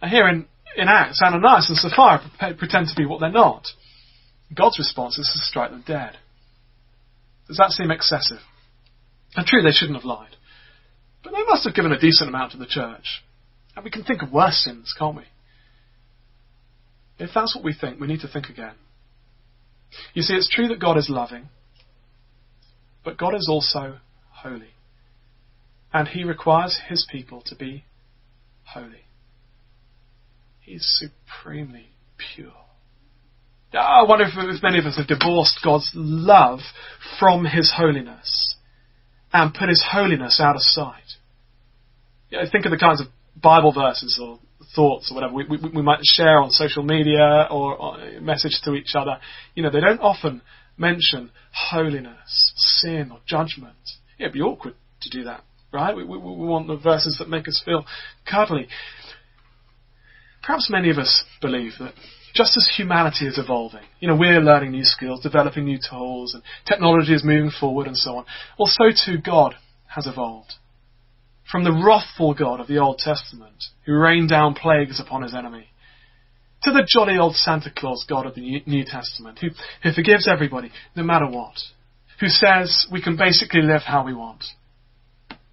And 0.00 0.10
here 0.10 0.28
in, 0.28 0.46
in 0.76 0.88
Acts, 0.88 1.20
Ananias 1.22 1.68
and 1.68 1.78
Sapphira 1.78 2.20
pretend 2.56 2.88
to 2.88 2.94
be 2.96 3.06
what 3.06 3.20
they're 3.20 3.30
not. 3.30 3.66
God's 4.54 4.78
response 4.78 5.18
is 5.18 5.30
to 5.32 5.44
strike 5.44 5.70
them 5.70 5.84
dead. 5.86 6.16
Does 7.48 7.58
that 7.58 7.70
seem 7.70 7.90
excessive? 7.90 8.38
And 9.34 9.46
true, 9.46 9.62
they 9.62 9.72
shouldn't 9.72 9.98
have 9.98 10.04
lied. 10.04 10.36
But 11.22 11.32
they 11.32 11.42
must 11.44 11.64
have 11.64 11.74
given 11.74 11.92
a 11.92 12.00
decent 12.00 12.28
amount 12.28 12.52
to 12.52 12.58
the 12.58 12.66
church. 12.66 13.22
And 13.74 13.84
we 13.84 13.90
can 13.90 14.04
think 14.04 14.22
of 14.22 14.32
worse 14.32 14.62
sins, 14.64 14.94
can't 14.98 15.16
we? 15.16 15.24
If 17.18 17.30
that's 17.34 17.54
what 17.54 17.64
we 17.64 17.74
think, 17.74 18.00
we 18.00 18.06
need 18.06 18.20
to 18.20 18.28
think 18.28 18.46
again. 18.46 18.74
You 20.14 20.22
see, 20.22 20.34
it's 20.34 20.48
true 20.48 20.68
that 20.68 20.80
God 20.80 20.96
is 20.96 21.08
loving, 21.08 21.48
but 23.04 23.16
God 23.16 23.34
is 23.34 23.48
also 23.50 23.98
holy. 24.30 24.74
And 25.92 26.06
He 26.08 26.24
requires 26.24 26.78
His 26.88 27.06
people 27.10 27.42
to 27.46 27.56
be 27.56 27.84
holy. 28.64 29.06
He's 30.60 31.00
supremely 31.00 31.88
pure. 32.34 32.52
Ah, 33.74 34.02
I 34.02 34.08
wonder 34.08 34.26
if 34.26 34.62
many 34.62 34.78
of 34.78 34.84
us 34.84 34.96
have 34.96 35.06
divorced 35.06 35.60
God's 35.64 35.90
love 35.94 36.60
from 37.18 37.46
His 37.46 37.72
holiness 37.76 38.56
and 39.32 39.54
put 39.54 39.68
His 39.68 39.84
holiness 39.90 40.40
out 40.42 40.56
of 40.56 40.62
sight. 40.62 41.16
You 42.30 42.38
know, 42.38 42.44
think 42.50 42.66
of 42.66 42.70
the 42.70 42.78
kinds 42.78 43.00
of 43.00 43.06
Bible 43.40 43.72
verses 43.72 44.20
or 44.22 44.38
thoughts 44.74 45.10
or 45.10 45.14
whatever 45.14 45.34
we, 45.34 45.44
we, 45.48 45.58
we 45.74 45.82
might 45.82 46.00
share 46.02 46.40
on 46.40 46.50
social 46.50 46.82
media 46.82 47.46
or, 47.50 47.76
or 47.76 48.20
message 48.20 48.60
to 48.64 48.74
each 48.74 48.94
other. 48.94 49.18
You 49.54 49.62
know, 49.62 49.70
they 49.70 49.80
don't 49.80 50.00
often 50.00 50.42
mention 50.76 51.30
holiness, 51.52 52.52
sin, 52.80 53.10
or 53.12 53.18
judgment. 53.26 53.76
It'd 54.18 54.32
be 54.32 54.40
awkward 54.40 54.74
to 55.02 55.10
do 55.10 55.24
that, 55.24 55.42
right? 55.72 55.96
We, 55.96 56.04
we, 56.04 56.18
we 56.18 56.46
want 56.46 56.68
the 56.68 56.76
verses 56.76 57.16
that 57.18 57.28
make 57.28 57.48
us 57.48 57.62
feel 57.64 57.84
cuddly. 58.30 58.68
Perhaps 60.42 60.70
many 60.70 60.90
of 60.90 60.98
us 60.98 61.24
believe 61.40 61.72
that 61.78 61.92
just 62.34 62.56
as 62.56 62.70
humanity 62.76 63.26
is 63.26 63.38
evolving, 63.38 63.82
you 64.00 64.08
know, 64.08 64.16
we're 64.16 64.40
learning 64.40 64.70
new 64.70 64.84
skills, 64.84 65.20
developing 65.20 65.64
new 65.64 65.78
tools, 65.78 66.34
and 66.34 66.42
technology 66.66 67.14
is 67.14 67.24
moving 67.24 67.50
forward 67.50 67.86
and 67.86 67.96
so 67.96 68.16
on, 68.16 68.24
well, 68.58 68.70
so 68.70 68.84
too 68.90 69.18
God 69.18 69.54
has 69.86 70.06
evolved 70.06 70.52
from 71.50 71.64
the 71.64 71.72
wrathful 71.72 72.34
God 72.34 72.60
of 72.60 72.66
the 72.66 72.78
Old 72.78 72.98
Testament, 72.98 73.64
who 73.86 73.94
rained 73.94 74.28
down 74.28 74.54
plagues 74.54 75.00
upon 75.00 75.22
his 75.22 75.34
enemy, 75.34 75.68
to 76.62 76.70
the 76.70 76.86
jolly 76.86 77.18
old 77.18 77.36
Santa 77.36 77.70
Claus 77.74 78.04
God 78.08 78.26
of 78.26 78.34
the 78.34 78.62
New 78.66 78.84
Testament, 78.84 79.38
who, 79.38 79.48
who 79.82 79.92
forgives 79.92 80.28
everybody, 80.28 80.70
no 80.96 81.02
matter 81.02 81.28
what, 81.28 81.54
who 82.20 82.26
says 82.26 82.86
we 82.92 83.00
can 83.00 83.16
basically 83.16 83.62
live 83.62 83.82
how 83.82 84.04
we 84.04 84.12
want, 84.12 84.44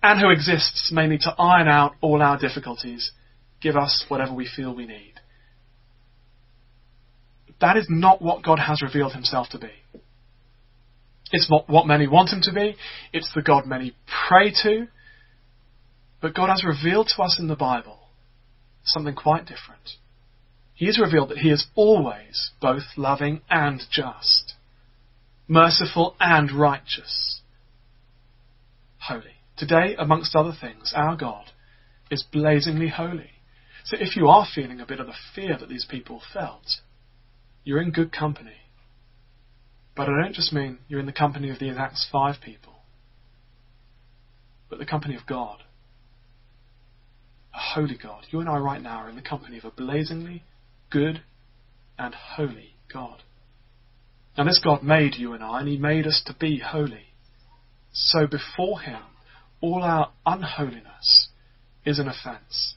and 0.01 0.19
who 0.19 0.31
exists 0.31 0.91
mainly 0.91 1.17
to 1.19 1.35
iron 1.37 1.67
out 1.67 1.93
all 2.01 2.21
our 2.21 2.37
difficulties, 2.37 3.11
give 3.61 3.75
us 3.75 4.05
whatever 4.07 4.33
we 4.33 4.47
feel 4.53 4.75
we 4.75 4.85
need. 4.85 5.13
That 7.61 7.77
is 7.77 7.87
not 7.89 8.21
what 8.21 8.43
God 8.43 8.59
has 8.59 8.81
revealed 8.81 9.13
himself 9.13 9.49
to 9.49 9.59
be. 9.59 9.71
It's 11.31 11.49
not 11.49 11.69
what 11.69 11.87
many 11.87 12.07
want 12.07 12.29
him 12.29 12.41
to 12.43 12.53
be. 12.53 12.75
It's 13.13 13.31
the 13.33 13.41
God 13.41 13.65
many 13.65 13.95
pray 14.27 14.51
to. 14.63 14.87
But 16.25 16.33
God 16.33 16.49
has 16.49 16.63
revealed 16.63 17.11
to 17.15 17.21
us 17.21 17.37
in 17.37 17.49
the 17.49 17.55
Bible 17.55 17.99
something 18.83 19.13
quite 19.13 19.45
different. 19.45 19.91
He 20.73 20.87
has 20.87 20.97
revealed 20.99 21.29
that 21.29 21.37
He 21.37 21.51
is 21.51 21.67
always 21.75 22.49
both 22.59 22.81
loving 22.97 23.41
and 23.47 23.83
just, 23.91 24.55
merciful 25.47 26.15
and 26.19 26.51
righteous, 26.51 27.41
holy. 29.01 29.35
Today, 29.55 29.95
amongst 29.99 30.35
other 30.35 30.53
things, 30.59 30.93
our 30.95 31.15
God 31.15 31.51
is 32.09 32.23
blazingly 32.23 32.87
holy. 32.89 33.29
So 33.83 33.95
if 33.99 34.15
you 34.15 34.27
are 34.27 34.47
feeling 34.51 34.81
a 34.81 34.87
bit 34.87 34.99
of 34.99 35.05
the 35.05 35.13
fear 35.35 35.55
that 35.59 35.69
these 35.69 35.85
people 35.87 36.23
felt, 36.33 36.81
you're 37.63 37.83
in 37.83 37.91
good 37.91 38.11
company. 38.11 38.61
But 39.95 40.09
I 40.09 40.23
don't 40.23 40.33
just 40.33 40.51
mean 40.51 40.79
you're 40.87 40.99
in 40.99 41.05
the 41.05 41.11
company 41.11 41.51
of 41.51 41.59
the 41.59 41.69
Acts 41.69 42.07
5 42.11 42.37
people, 42.43 42.73
but 44.71 44.79
the 44.79 44.87
company 44.87 45.13
of 45.13 45.27
God 45.27 45.61
a 47.55 47.59
holy 47.59 47.97
God. 48.01 48.25
You 48.29 48.41
and 48.41 48.49
I 48.49 48.57
right 48.57 48.81
now 48.81 48.97
are 48.97 49.09
in 49.09 49.15
the 49.15 49.21
company 49.21 49.57
of 49.57 49.65
a 49.65 49.71
blazingly 49.71 50.43
good 50.91 51.21
and 51.97 52.13
holy 52.13 52.75
God. 52.91 53.23
Now 54.37 54.43
this 54.43 54.59
God 54.63 54.83
made 54.83 55.15
you 55.15 55.33
and 55.33 55.43
I, 55.43 55.59
and 55.59 55.69
He 55.69 55.77
made 55.77 56.05
us 56.05 56.21
to 56.25 56.35
be 56.37 56.59
holy. 56.59 57.13
So 57.93 58.27
before 58.27 58.81
Him, 58.81 59.01
all 59.61 59.83
our 59.83 60.11
unholiness 60.25 61.29
is 61.85 61.99
an 61.99 62.09
offence. 62.09 62.75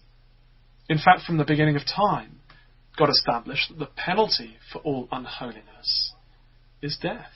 In 0.89 0.99
fact, 0.99 1.23
from 1.27 1.39
the 1.39 1.45
beginning 1.45 1.77
of 1.77 1.83
time, 1.85 2.37
God 2.97 3.11
established 3.11 3.69
that 3.71 3.79
the 3.79 3.87
penalty 3.87 4.57
for 4.73 4.79
all 4.79 5.09
unholiness 5.11 6.13
is 6.81 6.99
death. 7.01 7.31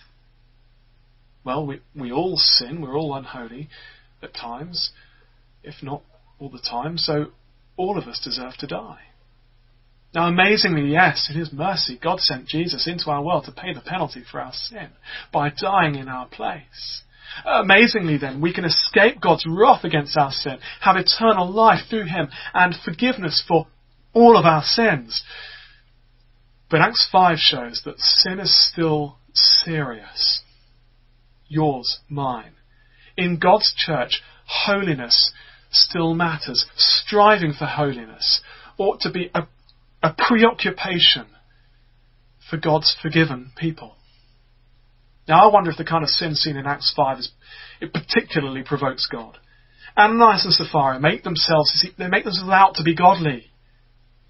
Well, 1.44 1.66
we, 1.66 1.80
we 1.94 2.12
all 2.12 2.36
sin, 2.36 2.80
we're 2.80 2.96
all 2.96 3.14
unholy 3.14 3.68
at 4.22 4.32
times, 4.32 4.92
if 5.64 5.74
not 5.82 6.02
all 6.42 6.48
the 6.48 6.58
time, 6.58 6.98
so 6.98 7.26
all 7.76 7.96
of 7.96 8.08
us 8.08 8.20
deserve 8.22 8.54
to 8.58 8.66
die. 8.66 8.98
Now, 10.12 10.26
amazingly, 10.26 10.90
yes, 10.90 11.28
in 11.30 11.38
His 11.38 11.52
mercy, 11.52 11.98
God 12.02 12.18
sent 12.20 12.48
Jesus 12.48 12.88
into 12.88 13.10
our 13.10 13.22
world 13.22 13.44
to 13.44 13.52
pay 13.52 13.72
the 13.72 13.80
penalty 13.80 14.24
for 14.28 14.40
our 14.40 14.52
sin 14.52 14.88
by 15.32 15.50
dying 15.50 15.94
in 15.94 16.08
our 16.08 16.26
place. 16.26 17.02
Amazingly, 17.46 18.18
then, 18.18 18.40
we 18.40 18.52
can 18.52 18.64
escape 18.64 19.20
God's 19.20 19.46
wrath 19.48 19.84
against 19.84 20.16
our 20.16 20.32
sin, 20.32 20.58
have 20.80 20.96
eternal 20.96 21.48
life 21.48 21.88
through 21.88 22.06
Him, 22.06 22.28
and 22.52 22.74
forgiveness 22.84 23.42
for 23.46 23.68
all 24.12 24.36
of 24.36 24.44
our 24.44 24.64
sins. 24.64 25.22
But 26.68 26.80
Acts 26.80 27.08
5 27.10 27.38
shows 27.38 27.82
that 27.84 28.00
sin 28.00 28.40
is 28.40 28.70
still 28.70 29.16
serious. 29.32 30.42
yours, 31.48 32.00
mine. 32.08 32.52
In 33.16 33.38
God's 33.38 33.72
church, 33.76 34.22
holiness 34.44 35.32
still 35.72 36.14
matters. 36.14 36.66
Striving 36.76 37.52
for 37.52 37.66
holiness 37.66 38.40
ought 38.78 39.00
to 39.00 39.10
be 39.10 39.30
a, 39.34 39.46
a 40.02 40.14
preoccupation 40.16 41.26
for 42.48 42.56
God's 42.56 42.94
forgiven 43.00 43.52
people. 43.56 43.96
Now, 45.28 45.48
I 45.48 45.52
wonder 45.52 45.70
if 45.70 45.76
the 45.76 45.84
kind 45.84 46.02
of 46.02 46.10
sin 46.10 46.34
seen 46.34 46.56
in 46.56 46.66
Acts 46.66 46.92
5 46.96 47.18
is, 47.18 47.30
it 47.80 47.92
particularly 47.92 48.62
provokes 48.62 49.08
God. 49.10 49.38
Ananias 49.96 50.44
and 50.44 50.52
Sapphira 50.52 50.98
make 50.98 51.22
themselves, 51.22 51.86
they 51.96 52.08
make 52.08 52.24
themselves 52.24 52.50
out 52.50 52.74
to 52.76 52.82
be 52.82 52.94
godly, 52.94 53.46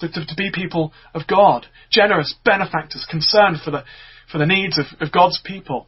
to, 0.00 0.08
to, 0.08 0.26
to 0.26 0.34
be 0.36 0.50
people 0.52 0.92
of 1.14 1.22
God, 1.26 1.66
generous 1.90 2.34
benefactors, 2.44 3.06
concerned 3.08 3.58
for 3.64 3.70
the, 3.70 3.84
for 4.30 4.38
the 4.38 4.46
needs 4.46 4.78
of, 4.78 4.86
of 5.00 5.12
God's 5.12 5.40
people. 5.44 5.86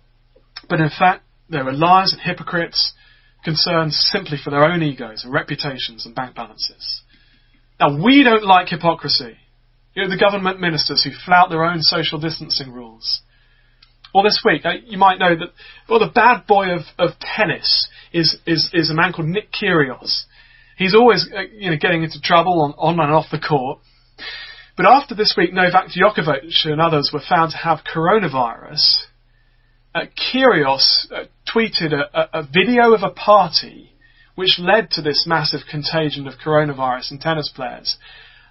But 0.69 0.81
in 0.81 0.91
fact, 0.97 1.23
they 1.51 1.63
were 1.63 1.73
liars 1.73 2.13
and 2.13 2.21
hypocrites, 2.21 2.95
concerned 3.45 3.93
simply 3.93 4.39
for 4.43 4.51
their 4.51 4.65
own 4.65 4.83
egos 4.83 5.25
and 5.25 5.33
reputations 5.33 6.07
and 6.07 6.15
bank 6.15 6.35
balances. 6.35 7.03
Now, 7.79 8.03
we 8.03 8.23
don't 8.23 8.45
like 8.45 8.69
hypocrisy. 8.69 9.37
You 9.95 10.05
know, 10.05 10.11
the 10.11 10.19
government 10.19 10.61
ministers 10.61 11.05
who 11.05 11.11
flout 11.25 11.51
their 11.51 11.65
own 11.65 11.83
social 11.83 12.19
distancing 12.19 12.73
rules. 12.73 13.23
Well, 14.15 14.25
this 14.25 14.43
week, 14.45 14.65
uh, 14.65 14.75
you 14.85 14.97
might 14.97 15.19
know 15.19 15.35
that, 15.37 15.49
well, 15.89 15.99
the 15.99 16.13
bad 16.13 16.47
boy 16.47 16.71
of, 16.71 16.83
of 16.99 17.19
tennis 17.21 17.89
is, 18.13 18.37
is, 18.47 18.71
is 18.73 18.91
a 18.91 18.95
man 18.95 19.13
called 19.13 19.29
Nick 19.29 19.51
Kyrgios. 19.53 20.25
He's 20.77 20.95
always, 20.95 21.29
uh, 21.37 21.43
you 21.53 21.71
know, 21.71 21.77
getting 21.81 22.05
into 22.05 22.21
trouble 22.21 22.63
on, 22.63 22.75
on 22.79 23.05
and 23.05 23.13
off 23.13 23.27
the 23.31 23.41
court. 23.41 23.81
But 24.77 24.87
after 24.87 25.15
this 25.15 25.35
week, 25.37 25.53
Novak 25.53 25.89
Djokovic 25.89 26.65
and 26.65 26.81
others 26.81 27.11
were 27.13 27.23
found 27.29 27.53
to 27.53 27.57
have 27.57 27.81
coronavirus, 27.93 29.05
uh, 29.95 30.07
Kyrgios 30.17 31.11
uh, 31.13 31.25
tweeted 31.53 31.93
a, 31.93 32.21
a, 32.21 32.41
a 32.41 32.43
video 32.43 32.95
of 32.95 33.03
a 33.03 33.11
party 33.11 33.93
which 34.35 34.59
led 34.59 34.91
to 34.91 35.03
this 35.03 35.25
massive 35.27 35.61
contagion 35.71 36.27
of 36.27 36.35
coronavirus 36.45 37.13
in 37.13 37.19
tennis 37.19 37.51
players. 37.55 37.97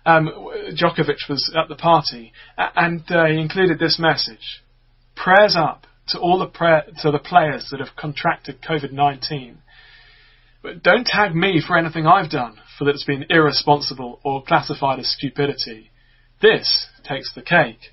Um, 0.06 0.30
Djokovic 0.72 1.30
was 1.30 1.54
at 1.56 1.70
the 1.70 1.76
party, 1.76 2.34
and 2.58 3.04
uh, 3.10 3.26
he 3.26 3.40
included 3.40 3.80
this 3.80 4.00
message 4.00 4.62
prayers 5.16 5.56
up 5.58 5.86
to 6.08 6.20
all 6.20 6.40
the 6.40 6.48
to 7.02 7.12
the 7.12 7.20
players 7.20 7.70
that 7.72 7.80
have 7.80 7.96
contracted 7.96 8.62
COVID-19. 8.62 9.56
But 10.62 10.84
don't 10.84 11.06
tag 11.06 11.36
me 11.36 11.62
for 11.66 11.78
anything 11.78 12.08
I've 12.08 12.30
done 12.30 12.58
for 12.78 12.86
that 12.86 12.92
it's 12.92 13.04
been 13.04 13.26
irresponsible 13.30 14.20
or 14.24 14.44
classified 14.44 15.00
as 15.00 15.14
stupidity. 15.14 15.92
This 16.42 16.88
takes 17.08 17.34
the 17.34 17.42
cake. 17.42 17.93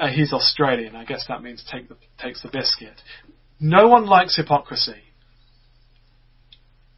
Uh, 0.00 0.08
he's 0.08 0.32
Australian. 0.32 0.96
I 0.96 1.04
guess 1.04 1.26
that 1.28 1.42
means 1.42 1.62
take 1.70 1.88
the, 1.88 1.96
takes 2.18 2.42
the 2.42 2.48
biscuit. 2.48 3.00
No 3.60 3.88
one 3.88 4.06
likes 4.06 4.36
hypocrisy. 4.36 5.02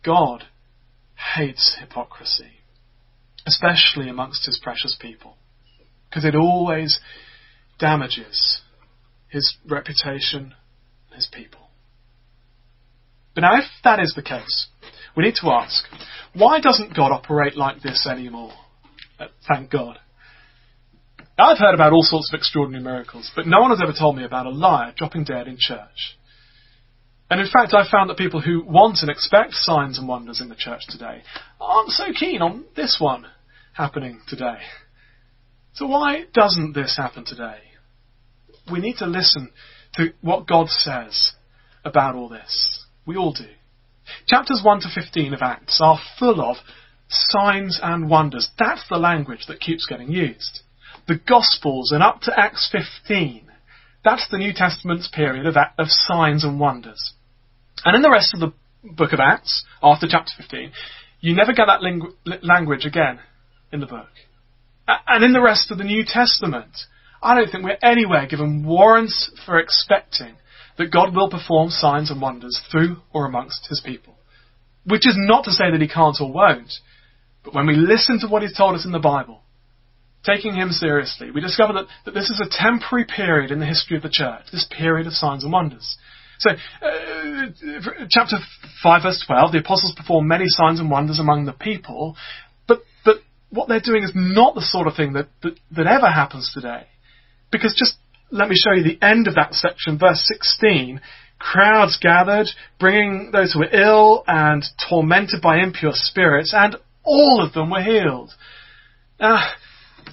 God 0.04 0.44
hates 1.34 1.76
hypocrisy, 1.80 2.60
especially 3.46 4.08
amongst 4.08 4.46
his 4.46 4.60
precious 4.62 4.96
people, 5.00 5.36
because 6.08 6.24
it 6.24 6.36
always 6.36 7.00
damages 7.78 8.62
his 9.32 9.56
reputation, 9.66 10.54
and 11.06 11.16
his 11.16 11.28
people. 11.32 11.60
But 13.34 13.40
now, 13.40 13.56
if 13.56 13.64
that 13.82 13.98
is 13.98 14.12
the 14.14 14.22
case, 14.22 14.68
we 15.16 15.24
need 15.24 15.36
to 15.36 15.50
ask, 15.50 15.84
why 16.34 16.60
doesn't 16.60 16.94
God 16.94 17.12
operate 17.12 17.56
like 17.56 17.80
this 17.80 18.06
anymore? 18.06 18.52
Uh, 19.18 19.28
thank 19.48 19.70
God. 19.70 19.98
I've 21.38 21.58
heard 21.58 21.74
about 21.74 21.92
all 21.92 22.02
sorts 22.02 22.30
of 22.32 22.38
extraordinary 22.38 22.84
miracles, 22.84 23.30
but 23.34 23.46
no 23.46 23.60
one 23.60 23.70
has 23.70 23.80
ever 23.82 23.94
told 23.98 24.16
me 24.16 24.24
about 24.24 24.46
a 24.46 24.50
liar 24.50 24.92
dropping 24.96 25.24
dead 25.24 25.48
in 25.48 25.56
church. 25.58 26.18
And 27.30 27.40
in 27.40 27.48
fact, 27.50 27.72
I've 27.72 27.88
found 27.90 28.10
that 28.10 28.18
people 28.18 28.42
who 28.42 28.62
want 28.62 28.98
and 29.00 29.10
expect 29.10 29.54
signs 29.54 29.98
and 29.98 30.06
wonders 30.06 30.40
in 30.40 30.50
the 30.50 30.54
church 30.54 30.82
today 30.88 31.22
aren't 31.60 31.90
so 31.90 32.04
keen 32.12 32.42
on 32.42 32.64
this 32.76 32.98
one 33.00 33.26
happening 33.72 34.20
today. 34.28 34.58
So 35.72 35.86
why 35.86 36.24
doesn't 36.34 36.74
this 36.74 36.96
happen 36.98 37.24
today? 37.24 37.60
we 38.70 38.80
need 38.80 38.96
to 38.98 39.06
listen 39.06 39.50
to 39.94 40.12
what 40.20 40.46
God 40.46 40.68
says 40.68 41.32
about 41.84 42.14
all 42.14 42.28
this. 42.28 42.86
We 43.06 43.16
all 43.16 43.32
do. 43.32 43.48
Chapters 44.26 44.62
1 44.64 44.80
to 44.80 44.88
15 44.94 45.34
of 45.34 45.42
Acts 45.42 45.80
are 45.82 45.98
full 46.18 46.40
of 46.40 46.56
signs 47.08 47.80
and 47.82 48.08
wonders. 48.08 48.50
That's 48.58 48.86
the 48.88 48.96
language 48.96 49.46
that 49.48 49.60
keeps 49.60 49.86
getting 49.86 50.10
used. 50.10 50.60
The 51.08 51.20
Gospels 51.26 51.92
and 51.92 52.02
up 52.02 52.20
to 52.22 52.38
Acts 52.38 52.68
15, 52.70 53.42
that's 54.04 54.26
the 54.30 54.38
New 54.38 54.52
Testament's 54.52 55.08
period 55.08 55.46
of, 55.46 55.56
of 55.78 55.86
signs 55.88 56.44
and 56.44 56.58
wonders. 56.58 57.12
And 57.84 57.96
in 57.96 58.02
the 58.02 58.10
rest 58.10 58.34
of 58.34 58.40
the 58.40 58.52
book 58.84 59.12
of 59.12 59.20
Acts, 59.20 59.64
after 59.82 60.06
chapter 60.08 60.32
15, 60.36 60.72
you 61.20 61.34
never 61.34 61.52
get 61.52 61.66
that 61.66 61.82
language 62.42 62.84
again 62.84 63.20
in 63.72 63.80
the 63.80 63.86
book. 63.86 64.08
And 64.86 65.24
in 65.24 65.32
the 65.32 65.40
rest 65.40 65.70
of 65.70 65.78
the 65.78 65.84
New 65.84 66.04
Testament, 66.06 66.76
I 67.22 67.36
don't 67.36 67.50
think 67.50 67.64
we're 67.64 67.78
anywhere 67.82 68.26
given 68.26 68.64
warrants 68.66 69.30
for 69.46 69.58
expecting 69.58 70.34
that 70.78 70.90
God 70.90 71.14
will 71.14 71.30
perform 71.30 71.70
signs 71.70 72.10
and 72.10 72.20
wonders 72.20 72.60
through 72.70 72.96
or 73.12 73.26
amongst 73.26 73.68
his 73.68 73.80
people. 73.84 74.14
Which 74.84 75.06
is 75.06 75.14
not 75.16 75.44
to 75.44 75.52
say 75.52 75.70
that 75.70 75.80
he 75.80 75.86
can't 75.86 76.16
or 76.20 76.32
won't, 76.32 76.72
but 77.44 77.54
when 77.54 77.66
we 77.66 77.76
listen 77.76 78.18
to 78.20 78.26
what 78.26 78.42
he's 78.42 78.56
told 78.56 78.74
us 78.74 78.84
in 78.84 78.92
the 78.92 78.98
Bible, 78.98 79.41
taking 80.24 80.54
him 80.54 80.70
seriously, 80.70 81.30
we 81.30 81.40
discover 81.40 81.72
that, 81.74 81.86
that 82.04 82.14
this 82.14 82.30
is 82.30 82.40
a 82.40 82.50
temporary 82.50 83.04
period 83.04 83.50
in 83.50 83.60
the 83.60 83.66
history 83.66 83.96
of 83.96 84.02
the 84.02 84.10
church, 84.10 84.44
this 84.52 84.68
period 84.76 85.06
of 85.06 85.12
signs 85.12 85.44
and 85.44 85.52
wonders. 85.52 85.96
So, 86.38 86.50
uh, 86.50 87.46
chapter 88.10 88.36
5 88.82 89.02
verse 89.02 89.24
12, 89.26 89.52
the 89.52 89.58
apostles 89.58 89.94
perform 89.96 90.26
many 90.26 90.46
signs 90.48 90.80
and 90.80 90.90
wonders 90.90 91.18
among 91.18 91.44
the 91.44 91.52
people, 91.52 92.16
but, 92.66 92.82
but 93.04 93.18
what 93.50 93.68
they're 93.68 93.80
doing 93.80 94.02
is 94.02 94.12
not 94.14 94.54
the 94.54 94.62
sort 94.62 94.86
of 94.86 94.96
thing 94.96 95.12
that, 95.12 95.28
that, 95.42 95.58
that 95.76 95.86
ever 95.86 96.10
happens 96.10 96.50
today. 96.52 96.86
Because 97.52 97.76
just 97.78 97.96
let 98.32 98.48
me 98.48 98.56
show 98.56 98.72
you 98.72 98.82
the 98.82 99.04
end 99.04 99.28
of 99.28 99.34
that 99.34 99.54
section, 99.54 99.98
verse 99.98 100.26
16. 100.32 101.00
Crowds 101.38 101.98
gathered, 102.00 102.46
bringing 102.80 103.30
those 103.30 103.52
who 103.52 103.60
were 103.60 103.74
ill 103.74 104.24
and 104.26 104.64
tormented 104.88 105.42
by 105.42 105.58
impure 105.58 105.92
spirits, 105.94 106.52
and 106.56 106.76
all 107.04 107.44
of 107.44 107.52
them 107.52 107.70
were 107.70 107.82
healed. 107.82 108.32
Now, 109.20 109.48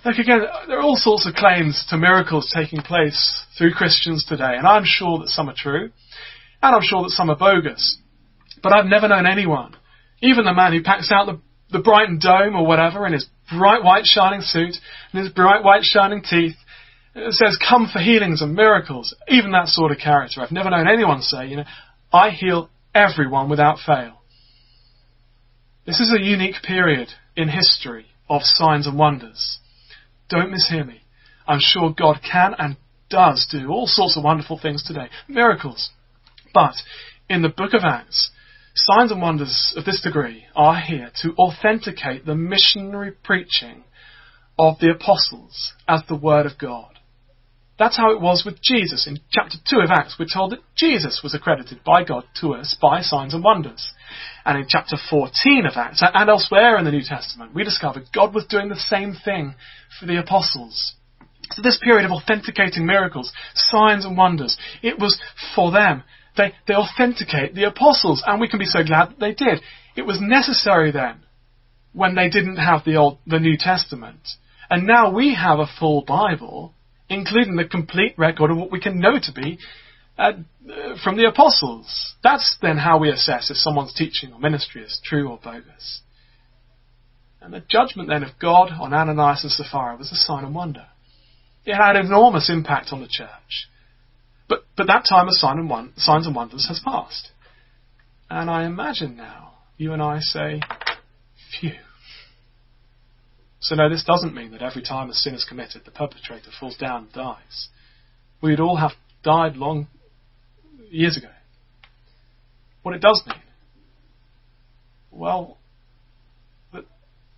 look 0.05 0.17
again, 0.17 0.41
there 0.67 0.79
are 0.79 0.81
all 0.81 0.97
sorts 0.97 1.27
of 1.27 1.35
claims 1.35 1.85
to 1.89 1.97
miracles 1.97 2.51
taking 2.53 2.81
place 2.81 3.43
through 3.57 3.73
Christians 3.73 4.25
today, 4.25 4.55
and 4.57 4.67
I'm 4.67 4.85
sure 4.85 5.19
that 5.19 5.29
some 5.29 5.49
are 5.49 5.55
true, 5.55 5.91
and 6.61 6.75
I'm 6.75 6.81
sure 6.81 7.03
that 7.03 7.11
some 7.11 7.29
are 7.29 7.35
bogus. 7.35 7.97
But 8.61 8.73
I've 8.73 8.85
never 8.85 9.07
known 9.07 9.25
anyone, 9.25 9.75
even 10.21 10.45
the 10.45 10.53
man 10.53 10.73
who 10.73 10.83
packs 10.83 11.11
out 11.11 11.25
the, 11.25 11.39
the 11.71 11.83
Brighton 11.83 12.19
Dome 12.19 12.55
or 12.55 12.65
whatever 12.65 13.05
in 13.05 13.13
his 13.13 13.27
bright 13.57 13.83
white 13.83 14.05
shining 14.05 14.41
suit 14.41 14.75
and 15.13 15.23
his 15.23 15.31
bright 15.31 15.63
white 15.63 15.83
shining 15.83 16.21
teeth, 16.21 16.55
it 17.15 17.33
says, 17.33 17.57
come 17.57 17.89
for 17.91 17.99
healings 17.99 18.41
and 18.41 18.53
miracles. 18.53 19.15
Even 19.27 19.51
that 19.51 19.67
sort 19.67 19.91
of 19.91 19.97
character. 19.97 20.41
I've 20.41 20.51
never 20.51 20.69
known 20.69 20.87
anyone 20.87 21.21
say, 21.21 21.47
you 21.47 21.57
know, 21.57 21.65
I 22.13 22.29
heal 22.29 22.69
everyone 22.93 23.49
without 23.49 23.79
fail. 23.85 24.21
This 25.85 25.99
is 25.99 26.13
a 26.13 26.21
unique 26.21 26.61
period 26.63 27.09
in 27.35 27.49
history 27.49 28.05
of 28.29 28.41
signs 28.43 28.85
and 28.85 28.97
wonders. 28.97 29.59
Don't 30.29 30.51
mishear 30.51 30.85
me. 30.85 31.01
I'm 31.47 31.59
sure 31.59 31.93
God 31.97 32.19
can 32.21 32.53
and 32.57 32.77
does 33.09 33.47
do 33.51 33.69
all 33.69 33.87
sorts 33.87 34.15
of 34.15 34.23
wonderful 34.23 34.59
things 34.59 34.83
today. 34.83 35.09
Miracles. 35.27 35.89
But 36.53 36.75
in 37.29 37.41
the 37.41 37.49
book 37.49 37.73
of 37.73 37.83
Acts, 37.83 38.29
signs 38.75 39.11
and 39.11 39.21
wonders 39.21 39.73
of 39.75 39.85
this 39.85 40.01
degree 40.01 40.45
are 40.55 40.79
here 40.79 41.11
to 41.21 41.33
authenticate 41.33 42.25
the 42.25 42.35
missionary 42.35 43.11
preaching 43.11 43.83
of 44.57 44.79
the 44.79 44.91
apostles 44.91 45.73
as 45.87 46.01
the 46.07 46.15
Word 46.15 46.45
of 46.45 46.57
God. 46.59 46.88
That's 47.79 47.95
how 47.95 48.11
it 48.11 48.19
was 48.19 48.43
with 48.45 48.61
Jesus. 48.61 49.07
In 49.07 49.19
chapter 49.31 49.57
2 49.69 49.79
of 49.79 49.89
Acts, 49.89 50.17
we're 50.19 50.27
told 50.31 50.51
that 50.51 50.59
Jesus 50.75 51.21
was 51.23 51.33
accredited 51.33 51.81
by 51.85 52.03
God 52.03 52.25
to 52.41 52.53
us 52.53 52.75
by 52.79 52.99
signs 52.99 53.33
and 53.33 53.41
wonders. 53.41 53.93
And 54.45 54.57
in 54.57 54.65
chapter 54.67 54.97
14 55.09 55.65
of 55.65 55.77
Acts, 55.77 56.03
and 56.03 56.29
elsewhere 56.29 56.77
in 56.77 56.83
the 56.83 56.91
New 56.91 57.03
Testament, 57.03 57.55
we 57.55 57.63
discover 57.63 58.03
God 58.13 58.35
was 58.35 58.45
doing 58.47 58.67
the 58.67 58.75
same 58.75 59.15
thing 59.15 59.55
for 59.97 60.07
the 60.07 60.19
apostles. 60.19 60.95
So 61.51 61.61
this 61.61 61.79
period 61.81 62.05
of 62.05 62.11
authenticating 62.11 62.85
miracles, 62.85 63.31
signs 63.55 64.05
and 64.05 64.17
wonders, 64.17 64.57
it 64.83 64.99
was 64.99 65.19
for 65.55 65.71
them. 65.71 66.03
They, 66.35 66.53
they 66.67 66.75
authenticate 66.75 67.55
the 67.55 67.63
apostles, 67.63 68.21
and 68.27 68.41
we 68.41 68.49
can 68.49 68.59
be 68.59 68.65
so 68.65 68.83
glad 68.83 69.11
that 69.11 69.19
they 69.19 69.33
did. 69.33 69.61
It 69.95 70.03
was 70.03 70.19
necessary 70.21 70.91
then, 70.91 71.23
when 71.93 72.15
they 72.15 72.29
didn't 72.29 72.57
have 72.57 72.83
the 72.83 72.97
Old, 72.97 73.19
the 73.25 73.39
New 73.39 73.55
Testament. 73.57 74.19
And 74.69 74.85
now 74.85 75.11
we 75.11 75.33
have 75.33 75.59
a 75.59 75.65
full 75.79 76.03
Bible, 76.05 76.75
including 77.09 77.55
the 77.55 77.65
complete 77.65 78.13
record 78.17 78.51
of 78.51 78.57
what 78.57 78.71
we 78.71 78.79
can 78.79 78.99
know 78.99 79.19
to 79.19 79.31
be 79.33 79.59
uh, 80.17 80.33
from 81.03 81.17
the 81.17 81.25
apostles. 81.25 82.15
That's 82.23 82.57
then 82.61 82.77
how 82.77 82.99
we 82.99 83.09
assess 83.09 83.49
if 83.49 83.57
someone's 83.57 83.93
teaching 83.93 84.33
or 84.33 84.39
ministry 84.39 84.83
is 84.83 85.01
true 85.03 85.29
or 85.29 85.39
bogus. 85.41 86.01
And 87.41 87.53
the 87.53 87.63
judgment 87.69 88.09
then 88.09 88.23
of 88.23 88.37
God 88.39 88.71
on 88.79 88.93
Ananias 88.93 89.43
and 89.43 89.51
Sapphira 89.51 89.95
was 89.97 90.11
a 90.11 90.15
sign 90.15 90.43
and 90.43 90.53
wonder. 90.53 90.85
It 91.65 91.75
had 91.75 91.95
an 91.95 92.07
enormous 92.07 92.49
impact 92.49 92.89
on 92.91 93.01
the 93.01 93.07
church. 93.09 93.67
But, 94.47 94.65
but 94.75 94.87
that 94.87 95.05
time 95.07 95.27
of 95.27 95.33
sign 95.35 95.59
and 95.59 95.91
signs 95.97 96.25
and 96.25 96.35
wonders 96.35 96.67
has 96.67 96.81
passed. 96.83 97.29
And 98.29 98.49
I 98.49 98.65
imagine 98.65 99.15
now 99.15 99.53
you 99.77 99.93
and 99.93 100.01
I 100.01 100.19
say, 100.19 100.61
phew. 101.59 101.71
So 103.61 103.75
no, 103.75 103.89
this 103.89 104.03
doesn't 104.05 104.33
mean 104.33 104.51
that 104.51 104.61
every 104.61 104.81
time 104.81 105.09
a 105.09 105.13
sin 105.13 105.33
is 105.33 105.45
committed, 105.45 105.83
the 105.83 105.91
perpetrator 105.91 106.49
falls 106.59 106.77
down 106.77 107.03
and 107.03 107.13
dies. 107.13 107.69
We'd 108.41 108.59
all 108.59 108.77
have 108.77 108.91
died 109.23 109.57
long 109.57 109.87
years 110.89 111.17
ago. 111.17 111.29
What 112.83 112.95
it 112.95 113.01
does 113.01 113.21
mean, 113.27 113.35
well, 115.11 115.57
that 116.71 116.85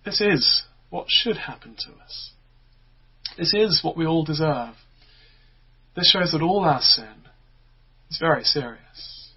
this 0.04 0.20
is 0.20 0.62
what 0.90 1.06
should 1.08 1.36
happen 1.36 1.74
to 1.86 1.92
us. 2.04 2.30
This 3.36 3.52
is 3.52 3.80
what 3.82 3.96
we 3.96 4.06
all 4.06 4.24
deserve. 4.24 4.74
This 5.96 6.10
shows 6.10 6.32
that 6.32 6.42
all 6.42 6.64
our 6.64 6.80
sin 6.80 7.14
is 8.10 8.18
very 8.18 8.44
serious. 8.44 9.30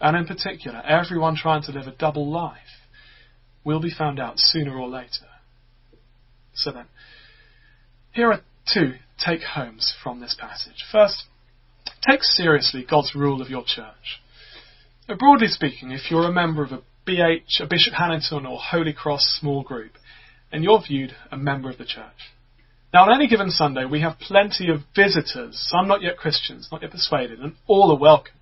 And 0.00 0.16
in 0.16 0.26
particular, 0.26 0.80
everyone 0.82 1.36
trying 1.36 1.62
to 1.64 1.72
live 1.72 1.86
a 1.86 1.96
double 1.96 2.30
life 2.30 2.58
will 3.64 3.80
be 3.80 3.90
found 3.90 4.20
out 4.20 4.34
sooner 4.36 4.78
or 4.78 4.88
later. 4.88 5.26
So 6.54 6.72
then, 6.72 6.86
here 8.12 8.32
are 8.32 8.40
two 8.72 8.94
take 9.18 9.42
homes 9.42 9.94
from 10.02 10.20
this 10.20 10.36
passage. 10.38 10.84
First, 10.90 11.24
take 12.08 12.22
seriously 12.22 12.84
God's 12.88 13.14
rule 13.14 13.42
of 13.42 13.48
your 13.48 13.64
church. 13.66 14.20
Now, 15.08 15.16
broadly 15.16 15.48
speaking, 15.48 15.90
if 15.90 16.10
you're 16.10 16.26
a 16.26 16.32
member 16.32 16.64
of 16.64 16.72
a 16.72 16.82
BH, 17.06 17.60
a 17.60 17.66
Bishop 17.66 17.94
Hannington 17.94 18.48
or 18.48 18.58
Holy 18.58 18.92
Cross 18.92 19.38
small 19.40 19.62
group, 19.62 19.92
and 20.50 20.64
you're 20.64 20.80
viewed 20.80 21.14
a 21.30 21.36
member 21.36 21.68
of 21.68 21.78
the 21.78 21.84
church. 21.84 22.32
Now, 22.92 23.04
on 23.04 23.14
any 23.14 23.26
given 23.26 23.50
Sunday, 23.50 23.84
we 23.84 24.00
have 24.00 24.20
plenty 24.20 24.70
of 24.70 24.80
visitors, 24.94 25.58
some 25.68 25.88
not 25.88 26.00
yet 26.00 26.16
Christians, 26.16 26.68
not 26.70 26.82
yet 26.82 26.92
persuaded, 26.92 27.40
and 27.40 27.56
all 27.66 27.90
are 27.90 27.98
welcome. 27.98 28.34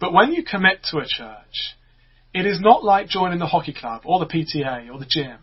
But 0.00 0.12
when 0.12 0.32
you 0.32 0.42
commit 0.44 0.82
to 0.90 0.98
a 0.98 1.06
church, 1.06 1.76
it 2.34 2.44
is 2.44 2.60
not 2.60 2.84
like 2.84 3.08
joining 3.08 3.38
the 3.38 3.46
hockey 3.46 3.72
club 3.72 4.02
or 4.04 4.18
the 4.18 4.26
PTA 4.26 4.92
or 4.92 4.98
the 4.98 5.06
gym. 5.08 5.38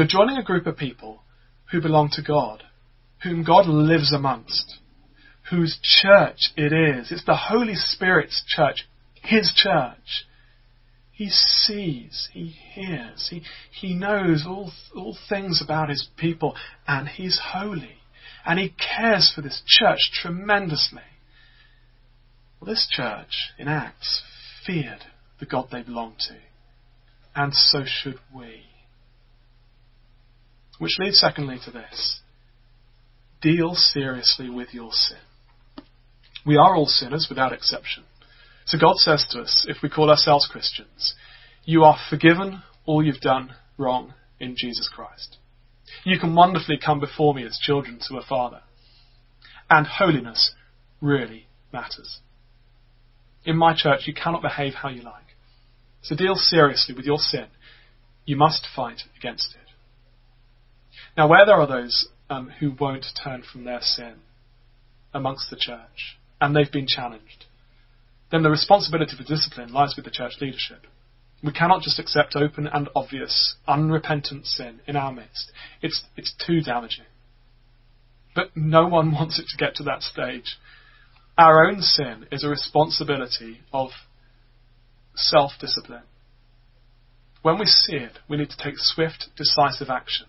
You're 0.00 0.06
joining 0.06 0.38
a 0.38 0.42
group 0.42 0.66
of 0.66 0.78
people 0.78 1.20
who 1.70 1.82
belong 1.82 2.08
to 2.12 2.22
God, 2.22 2.62
whom 3.22 3.44
God 3.44 3.66
lives 3.66 4.14
amongst, 4.14 4.78
whose 5.50 5.78
church 5.82 6.52
it 6.56 6.72
is. 6.72 7.12
It's 7.12 7.26
the 7.26 7.36
Holy 7.36 7.74
Spirit's 7.74 8.42
church, 8.48 8.88
His 9.22 9.52
church. 9.54 10.24
He 11.12 11.28
sees, 11.28 12.30
He 12.32 12.46
hears, 12.46 13.28
He, 13.28 13.42
he 13.78 13.92
knows 13.92 14.46
all, 14.48 14.72
all 14.96 15.18
things 15.28 15.60
about 15.62 15.90
His 15.90 16.08
people, 16.16 16.56
and 16.88 17.06
He's 17.06 17.38
holy. 17.52 17.98
And 18.46 18.58
He 18.58 18.70
cares 18.96 19.30
for 19.34 19.42
this 19.42 19.60
church 19.66 20.12
tremendously. 20.14 21.02
Well, 22.58 22.70
this 22.70 22.88
church 22.90 23.52
in 23.58 23.68
Acts 23.68 24.22
feared 24.66 25.04
the 25.40 25.44
God 25.44 25.68
they 25.70 25.82
belonged 25.82 26.20
to, 26.20 26.38
and 27.36 27.52
so 27.52 27.82
should 27.84 28.18
we. 28.34 28.69
Which 30.80 30.98
leads 30.98 31.20
secondly 31.20 31.58
to 31.66 31.70
this. 31.70 32.20
Deal 33.42 33.74
seriously 33.74 34.48
with 34.48 34.72
your 34.72 34.92
sin. 34.92 35.18
We 36.46 36.56
are 36.56 36.74
all 36.74 36.86
sinners 36.86 37.26
without 37.28 37.52
exception. 37.52 38.04
So 38.64 38.78
God 38.78 38.96
says 38.96 39.26
to 39.30 39.42
us, 39.42 39.66
if 39.68 39.82
we 39.82 39.90
call 39.90 40.08
ourselves 40.08 40.48
Christians, 40.50 41.14
you 41.66 41.84
are 41.84 41.98
forgiven 42.08 42.62
all 42.86 43.04
you've 43.04 43.20
done 43.20 43.54
wrong 43.76 44.14
in 44.38 44.54
Jesus 44.56 44.88
Christ. 44.88 45.36
You 46.02 46.18
can 46.18 46.34
wonderfully 46.34 46.78
come 46.82 46.98
before 46.98 47.34
me 47.34 47.44
as 47.44 47.58
children 47.58 47.98
to 48.08 48.16
a 48.16 48.22
Father. 48.22 48.62
And 49.68 49.86
holiness 49.86 50.54
really 51.02 51.46
matters. 51.74 52.20
In 53.44 53.58
my 53.58 53.74
church, 53.76 54.06
you 54.06 54.14
cannot 54.14 54.40
behave 54.40 54.72
how 54.72 54.88
you 54.88 55.02
like. 55.02 55.36
So 56.00 56.16
deal 56.16 56.36
seriously 56.36 56.94
with 56.94 57.04
your 57.04 57.18
sin. 57.18 57.48
You 58.24 58.36
must 58.36 58.66
fight 58.74 59.02
against 59.18 59.54
it. 59.54 59.69
Now, 61.16 61.28
where 61.28 61.44
there 61.44 61.60
are 61.60 61.66
those 61.66 62.08
um, 62.28 62.50
who 62.60 62.72
won't 62.78 63.06
turn 63.22 63.42
from 63.42 63.64
their 63.64 63.80
sin 63.80 64.14
amongst 65.12 65.50
the 65.50 65.56
church, 65.56 66.18
and 66.40 66.54
they've 66.54 66.70
been 66.70 66.86
challenged, 66.86 67.46
then 68.30 68.42
the 68.42 68.50
responsibility 68.50 69.16
for 69.16 69.24
discipline 69.24 69.72
lies 69.72 69.94
with 69.96 70.04
the 70.04 70.10
church 70.10 70.34
leadership. 70.40 70.86
We 71.42 71.52
cannot 71.52 71.82
just 71.82 71.98
accept 71.98 72.36
open 72.36 72.66
and 72.66 72.88
obvious, 72.94 73.56
unrepentant 73.66 74.46
sin 74.46 74.80
in 74.86 74.94
our 74.94 75.10
midst. 75.12 75.50
It's, 75.82 76.04
it's 76.16 76.34
too 76.46 76.60
damaging. 76.60 77.06
But 78.34 78.56
no 78.56 78.86
one 78.86 79.12
wants 79.12 79.38
it 79.38 79.46
to 79.48 79.56
get 79.56 79.74
to 79.76 79.82
that 79.84 80.02
stage. 80.02 80.58
Our 81.36 81.66
own 81.66 81.80
sin 81.80 82.26
is 82.30 82.44
a 82.44 82.48
responsibility 82.48 83.60
of 83.72 83.90
self 85.14 85.52
discipline. 85.58 86.02
When 87.42 87.58
we 87.58 87.64
see 87.64 87.96
it, 87.96 88.18
we 88.28 88.36
need 88.36 88.50
to 88.50 88.62
take 88.62 88.74
swift, 88.76 89.28
decisive 89.36 89.88
action. 89.88 90.26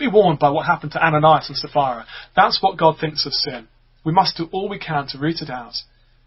Be 0.00 0.08
warned 0.08 0.38
by 0.38 0.48
what 0.48 0.64
happened 0.64 0.92
to 0.92 1.06
Ananias 1.06 1.50
and 1.50 1.58
Sapphira. 1.58 2.06
That's 2.34 2.62
what 2.62 2.78
God 2.78 2.96
thinks 2.98 3.26
of 3.26 3.34
sin. 3.34 3.68
We 4.02 4.14
must 4.14 4.34
do 4.34 4.48
all 4.50 4.66
we 4.66 4.78
can 4.78 5.06
to 5.08 5.18
root 5.18 5.42
it 5.42 5.50
out, 5.50 5.74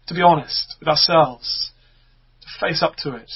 to 0.06 0.14
be 0.14 0.22
honest 0.22 0.76
with 0.78 0.88
ourselves, 0.88 1.72
to 2.42 2.46
face 2.64 2.84
up 2.84 2.94
to 2.98 3.16
it. 3.16 3.30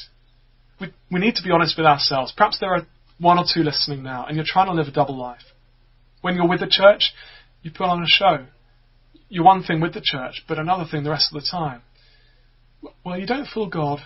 We, 0.80 0.94
we 1.10 1.18
need 1.18 1.34
to 1.34 1.42
be 1.42 1.50
honest 1.50 1.76
with 1.76 1.86
ourselves. 1.86 2.32
Perhaps 2.36 2.60
there 2.60 2.72
are 2.72 2.86
one 3.18 3.36
or 3.36 3.44
two 3.52 3.64
listening 3.64 4.04
now, 4.04 4.26
and 4.26 4.36
you're 4.36 4.46
trying 4.46 4.68
to 4.68 4.74
live 4.74 4.86
a 4.86 4.92
double 4.92 5.18
life. 5.18 5.42
When 6.20 6.36
you're 6.36 6.46
with 6.46 6.60
the 6.60 6.68
church, 6.70 7.12
you 7.62 7.72
put 7.72 7.88
on 7.88 8.00
a 8.00 8.06
show. 8.06 8.46
You're 9.28 9.44
one 9.44 9.64
thing 9.64 9.80
with 9.80 9.92
the 9.92 10.02
church, 10.04 10.44
but 10.46 10.60
another 10.60 10.84
thing 10.88 11.02
the 11.02 11.10
rest 11.10 11.34
of 11.34 11.42
the 11.42 11.48
time. 11.50 11.82
Well, 13.04 13.18
you 13.18 13.26
don't 13.26 13.48
fool 13.48 13.66
God. 13.66 13.98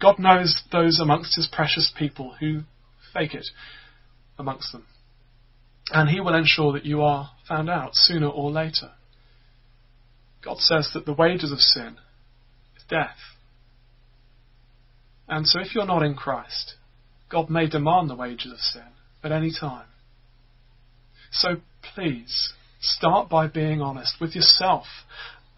God 0.00 0.20
knows 0.20 0.62
those 0.70 1.00
amongst 1.00 1.34
his 1.34 1.48
precious 1.50 1.92
people 1.98 2.36
who 2.38 2.60
fake 3.12 3.34
it 3.34 3.48
amongst 4.38 4.70
them 4.70 4.86
and 5.90 6.08
he 6.08 6.20
will 6.20 6.34
ensure 6.34 6.72
that 6.72 6.84
you 6.84 7.02
are 7.02 7.30
found 7.48 7.70
out 7.70 7.94
sooner 7.94 8.28
or 8.28 8.50
later. 8.50 8.90
God 10.44 10.58
says 10.58 10.90
that 10.94 11.06
the 11.06 11.14
wages 11.14 11.52
of 11.52 11.58
sin 11.58 11.96
is 12.76 12.84
death. 12.88 13.16
And 15.28 15.46
so 15.46 15.60
if 15.60 15.74
you're 15.74 15.86
not 15.86 16.02
in 16.02 16.14
Christ, 16.14 16.74
God 17.30 17.50
may 17.50 17.68
demand 17.68 18.08
the 18.08 18.14
wages 18.14 18.52
of 18.52 18.58
sin 18.58 18.90
at 19.22 19.32
any 19.32 19.52
time. 19.58 19.86
So 21.30 21.56
please, 21.94 22.52
start 22.80 23.28
by 23.28 23.46
being 23.46 23.80
honest 23.80 24.16
with 24.20 24.34
yourself. 24.34 24.86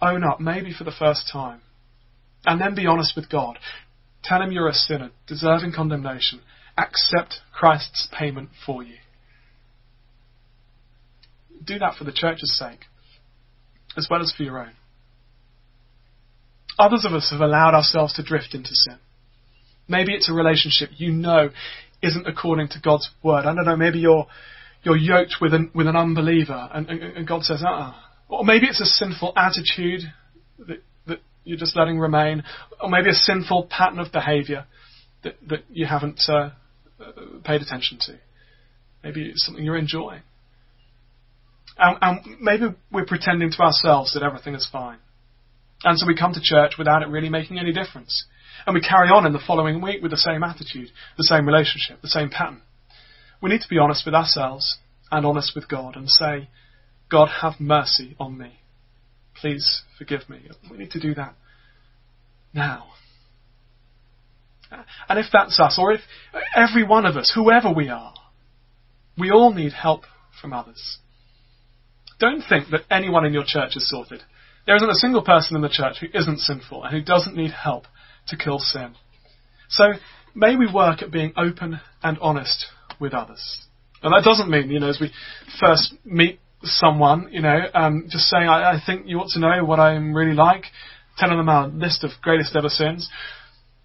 Own 0.02 0.24
up, 0.24 0.40
maybe 0.40 0.72
for 0.72 0.84
the 0.84 0.90
first 0.96 1.28
time. 1.30 1.60
And 2.44 2.60
then 2.60 2.74
be 2.74 2.86
honest 2.86 3.14
with 3.14 3.28
God. 3.28 3.58
Tell 4.24 4.42
him 4.42 4.50
you're 4.50 4.68
a 4.68 4.74
sinner, 4.74 5.10
deserving 5.26 5.72
condemnation. 5.72 6.40
Accept 6.76 7.40
Christ's 7.52 8.08
payment 8.12 8.50
for 8.64 8.82
you 8.82 8.96
do 11.62 11.78
that 11.78 11.96
for 11.96 12.04
the 12.04 12.12
church's 12.12 12.56
sake, 12.56 12.80
as 13.96 14.08
well 14.10 14.20
as 14.20 14.32
for 14.36 14.42
your 14.42 14.58
own. 14.58 14.72
Others 16.78 17.04
of 17.04 17.12
us 17.12 17.30
have 17.30 17.40
allowed 17.40 17.74
ourselves 17.74 18.14
to 18.14 18.22
drift 18.22 18.54
into 18.54 18.70
sin. 18.72 18.98
Maybe 19.88 20.14
it's 20.14 20.30
a 20.30 20.32
relationship 20.32 20.90
you 20.96 21.12
know 21.12 21.50
isn't 22.02 22.26
according 22.26 22.68
to 22.68 22.80
God's 22.82 23.10
word. 23.22 23.44
I 23.44 23.54
don't 23.54 23.66
know, 23.66 23.76
maybe 23.76 23.98
you're, 23.98 24.26
you're 24.82 24.96
yoked 24.96 25.36
with 25.40 25.52
an, 25.52 25.70
with 25.74 25.86
an 25.86 25.96
unbeliever 25.96 26.70
and, 26.72 26.88
and, 26.88 27.02
and 27.02 27.28
God 27.28 27.44
says, 27.44 27.62
uh-uh. 27.62 27.94
Or 28.28 28.44
maybe 28.44 28.66
it's 28.66 28.80
a 28.80 28.86
sinful 28.86 29.32
attitude 29.36 30.02
that, 30.66 30.82
that 31.06 31.18
you're 31.44 31.58
just 31.58 31.76
letting 31.76 31.98
remain. 31.98 32.44
Or 32.80 32.88
maybe 32.88 33.10
a 33.10 33.14
sinful 33.14 33.66
pattern 33.68 33.98
of 33.98 34.12
behavior 34.12 34.64
that, 35.24 35.34
that 35.48 35.64
you 35.68 35.86
haven't 35.86 36.20
uh, 36.28 36.50
paid 37.44 37.60
attention 37.60 37.98
to. 38.06 38.18
Maybe 39.02 39.28
it's 39.28 39.44
something 39.44 39.64
you're 39.64 39.76
enjoying. 39.76 40.22
And, 41.78 41.98
and 42.00 42.40
maybe 42.40 42.74
we're 42.92 43.06
pretending 43.06 43.50
to 43.52 43.62
ourselves 43.62 44.14
that 44.14 44.22
everything 44.22 44.54
is 44.54 44.68
fine. 44.70 44.98
And 45.84 45.98
so 45.98 46.06
we 46.06 46.16
come 46.16 46.34
to 46.34 46.40
church 46.42 46.74
without 46.78 47.02
it 47.02 47.08
really 47.08 47.28
making 47.30 47.58
any 47.58 47.72
difference. 47.72 48.26
And 48.66 48.74
we 48.74 48.80
carry 48.80 49.08
on 49.08 49.26
in 49.26 49.32
the 49.32 49.40
following 49.46 49.80
week 49.80 50.02
with 50.02 50.10
the 50.10 50.18
same 50.18 50.42
attitude, 50.42 50.88
the 51.16 51.24
same 51.24 51.46
relationship, 51.46 52.02
the 52.02 52.08
same 52.08 52.28
pattern. 52.28 52.62
We 53.40 53.48
need 53.48 53.62
to 53.62 53.68
be 53.68 53.78
honest 53.78 54.04
with 54.04 54.14
ourselves 54.14 54.78
and 55.10 55.24
honest 55.24 55.52
with 55.54 55.68
God 55.68 55.96
and 55.96 56.08
say, 56.08 56.48
God, 57.10 57.28
have 57.40 57.54
mercy 57.58 58.14
on 58.20 58.36
me. 58.36 58.60
Please 59.34 59.82
forgive 59.96 60.28
me. 60.28 60.42
We 60.70 60.76
need 60.76 60.90
to 60.90 61.00
do 61.00 61.14
that 61.14 61.34
now. 62.52 62.88
And 65.08 65.18
if 65.18 65.26
that's 65.32 65.58
us, 65.58 65.76
or 65.78 65.92
if 65.92 66.00
every 66.54 66.84
one 66.84 67.06
of 67.06 67.16
us, 67.16 67.32
whoever 67.34 67.72
we 67.72 67.88
are, 67.88 68.14
we 69.18 69.30
all 69.30 69.52
need 69.52 69.72
help 69.72 70.02
from 70.40 70.52
others. 70.52 70.98
Don't 72.20 72.42
think 72.46 72.68
that 72.70 72.82
anyone 72.90 73.24
in 73.24 73.32
your 73.32 73.44
church 73.46 73.76
is 73.76 73.88
sorted. 73.88 74.22
There 74.66 74.76
isn't 74.76 74.90
a 74.90 74.94
single 74.94 75.22
person 75.22 75.56
in 75.56 75.62
the 75.62 75.70
church 75.70 75.96
who 76.00 76.06
isn't 76.12 76.38
sinful 76.40 76.84
and 76.84 76.94
who 76.94 77.02
doesn't 77.02 77.34
need 77.34 77.50
help 77.50 77.86
to 78.28 78.36
kill 78.36 78.58
sin. 78.58 78.94
So 79.70 79.94
may 80.34 80.54
we 80.54 80.72
work 80.72 81.02
at 81.02 81.10
being 81.10 81.32
open 81.36 81.80
and 82.02 82.18
honest 82.20 82.66
with 83.00 83.14
others. 83.14 83.64
And 84.02 84.12
that 84.12 84.24
doesn't 84.24 84.50
mean, 84.50 84.70
you 84.70 84.80
know, 84.80 84.90
as 84.90 85.00
we 85.00 85.10
first 85.58 85.94
meet 86.04 86.40
someone, 86.62 87.28
you 87.32 87.40
know, 87.40 87.58
um, 87.72 88.04
just 88.08 88.24
saying, 88.24 88.48
I, 88.48 88.72
I 88.72 88.80
think 88.84 89.06
you 89.06 89.18
ought 89.18 89.30
to 89.30 89.40
know 89.40 89.64
what 89.64 89.80
I'm 89.80 90.14
really 90.14 90.34
like, 90.34 90.64
telling 91.16 91.38
them 91.38 91.48
our 91.48 91.68
list 91.68 92.04
of 92.04 92.10
greatest 92.22 92.54
ever 92.54 92.68
sins. 92.68 93.08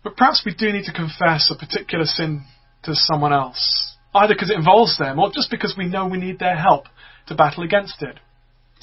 But 0.04 0.18
perhaps 0.18 0.44
we 0.46 0.54
do 0.54 0.72
need 0.72 0.86
to 0.86 0.94
confess 0.94 1.52
a 1.52 1.58
particular 1.58 2.06
sin 2.06 2.44
to 2.84 2.96
someone 2.96 3.34
else, 3.34 3.96
either 4.14 4.34
because 4.34 4.50
it 4.50 4.58
involves 4.58 4.98
them 4.98 5.20
or 5.20 5.32
just 5.34 5.50
because 5.50 5.76
we 5.78 5.88
know 5.88 6.08
we 6.08 6.18
need 6.18 6.40
their 6.40 6.58
help 6.58 6.86
to 7.28 7.36
battle 7.36 7.64
against 7.64 8.02
it. 8.02 8.20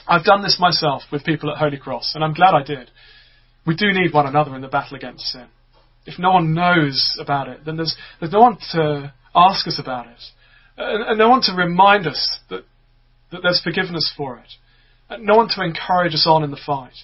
I've 0.07 0.25
done 0.25 0.43
this 0.43 0.59
myself 0.59 1.03
with 1.13 1.25
people 1.25 1.51
at 1.51 1.59
Holy 1.59 1.79
Cross, 1.79 2.13
and 2.15 2.25
I'm 2.25 2.35
glad 2.35 2.55
I 2.55 2.63
did. 2.63 2.91
We 3.67 3.77
do 3.77 3.93
need 3.93 4.13
one 4.13 4.27
another 4.27 4.55
in 4.57 4.63
the 4.63 4.69
battle 4.69 4.97
against 4.97 5.27
sin. 5.27 5.47
If 6.07 6.19
no 6.19 6.33
one 6.33 6.55
knows 6.55 7.17
about 7.21 7.49
it, 7.49 7.65
then 7.65 7.77
there's, 7.77 7.97
there's 8.19 8.33
no 8.33 8.41
one 8.41 8.59
to 8.73 9.13
ask 9.35 9.67
us 9.67 9.79
about 9.79 10.07
it, 10.07 10.21
and, 10.77 11.11
and 11.11 11.19
no 11.19 11.29
one 11.29 11.43
to 11.43 11.55
remind 11.55 12.07
us 12.07 12.39
that, 12.51 12.65
that 13.31 13.41
there's 13.43 13.63
forgiveness 13.63 14.13
for 14.17 14.39
it, 14.39 14.53
and 15.09 15.25
no 15.25 15.37
one 15.37 15.49
to 15.49 15.63
encourage 15.63 16.15
us 16.15 16.27
on 16.27 16.43
in 16.43 16.51
the 16.51 16.61
fight, 16.67 16.95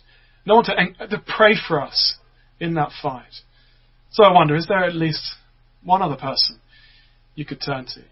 no 0.44 0.56
one 0.56 0.64
to, 0.64 0.74
to 1.08 1.22
pray 1.26 1.54
for 1.66 1.80
us 1.80 2.16
in 2.58 2.74
that 2.74 2.90
fight. 3.00 3.42
So 4.10 4.24
I 4.24 4.32
wonder, 4.32 4.56
is 4.56 4.66
there 4.66 4.84
at 4.84 4.94
least 4.94 5.34
one 5.84 6.02
other 6.02 6.16
person 6.16 6.58
you 7.34 7.44
could 7.44 7.60
turn 7.60 7.84
to? 7.86 8.02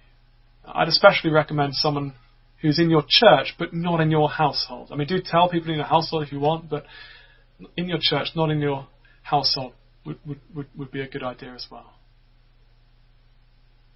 I'd 0.67 0.89
especially 0.89 1.31
recommend 1.31 1.75
someone 1.75 2.15
who's 2.63 2.79
in 2.79 2.91
your 2.91 3.05
church 3.07 3.55
but 3.59 3.73
not 3.73 4.01
in 4.01 4.11
your 4.11 4.29
household. 4.29 4.89
I 4.93 4.97
mean, 4.97 5.07
do 5.07 5.19
tell 5.25 5.49
people 5.49 5.71
in 5.71 5.77
your 5.77 5.87
household 5.87 6.25
if 6.25 6.33
you 6.33 6.41
want, 6.41 6.69
but 6.69 6.85
in 7.77 7.89
your 7.89 7.99
church, 8.01 8.29
not 8.35 8.51
in 8.51 8.61
your 8.61 8.87
household, 9.23 9.73
would, 10.05 10.19
would, 10.27 10.41
would, 10.55 10.67
would 10.77 10.91
be 10.91 11.01
a 11.01 11.09
good 11.09 11.23
idea 11.23 11.55
as 11.55 11.67
well. 11.71 11.93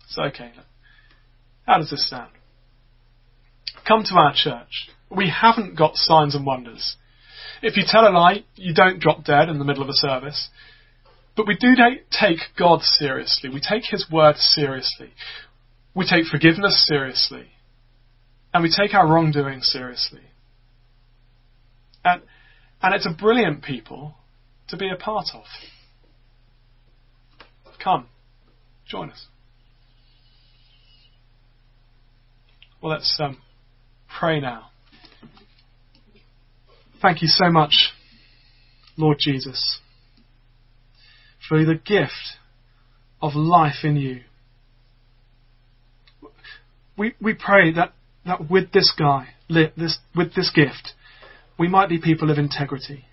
So, 0.09 0.25
okay, 0.25 0.53
how 1.67 1.79
does 1.79 1.91
this 1.91 2.09
sound? 2.09 2.33
Come 3.87 4.03
to 4.05 4.15
our 4.15 4.33
church. 4.35 4.91
We 5.11 5.31
haven't 5.31 5.77
got 5.77 5.97
signs 5.97 6.35
and 6.35 6.45
wonders. 6.45 6.97
If 7.63 7.77
you 7.77 7.85
tell 7.87 8.07
a 8.07 8.11
lie, 8.11 8.45
you 8.57 8.75
don't 8.75 9.01
drop 9.01 9.25
dead 9.25 9.49
in 9.49 9.59
the 9.59 9.65
middle 9.65 9.83
of 9.83 9.89
a 9.89 9.95
service. 9.95 10.49
But 11.37 11.47
we 11.47 11.57
do 11.57 11.75
take 12.11 12.39
God 12.59 12.83
seriously. 12.83 13.51
We 13.51 13.61
take 13.61 13.85
His 13.89 14.07
word 14.11 14.37
seriously. 14.37 15.13
We 15.95 16.07
take 16.07 16.27
forgiveness 16.27 16.87
seriously. 16.87 17.47
And 18.53 18.63
we 18.63 18.71
take 18.75 18.95
our 18.95 19.07
wrongdoing 19.07 19.61
seriously. 19.61 20.23
And, 22.05 22.23
and 22.83 22.95
it's 22.95 23.07
a 23.07 23.11
brilliant 23.11 23.63
people 23.63 24.15
to 24.69 24.77
be 24.77 24.91
a 24.91 24.97
part 24.97 25.29
of. 25.35 25.45
Come, 27.83 28.09
join 28.87 29.11
us. 29.11 29.27
Well, 32.83 32.93
let's 32.93 33.19
um, 33.21 33.39
pray 34.19 34.41
now. 34.41 34.71
Thank 37.03 37.23
you 37.23 37.29
so 37.29 37.51
much, 37.51 37.91
Lord 38.97 39.19
Jesus, 39.19 39.79
for 41.49 41.65
the 41.65 41.75
gift 41.75 42.39
of 43.23 43.35
life 43.35 43.85
in 43.85 43.97
you. 43.97 44.21
We, 46.97 47.15
we 47.21 47.33
pray 47.33 47.73
that, 47.73 47.95
that 48.27 48.51
with 48.51 48.73
this 48.73 48.93
guy, 48.97 49.29
this, 49.49 49.99
with 50.15 50.35
this 50.35 50.51
gift, 50.55 50.93
we 51.59 51.69
might 51.69 51.89
be 51.89 52.01
people 52.01 52.31
of 52.31 52.39
integrity. 52.39 53.05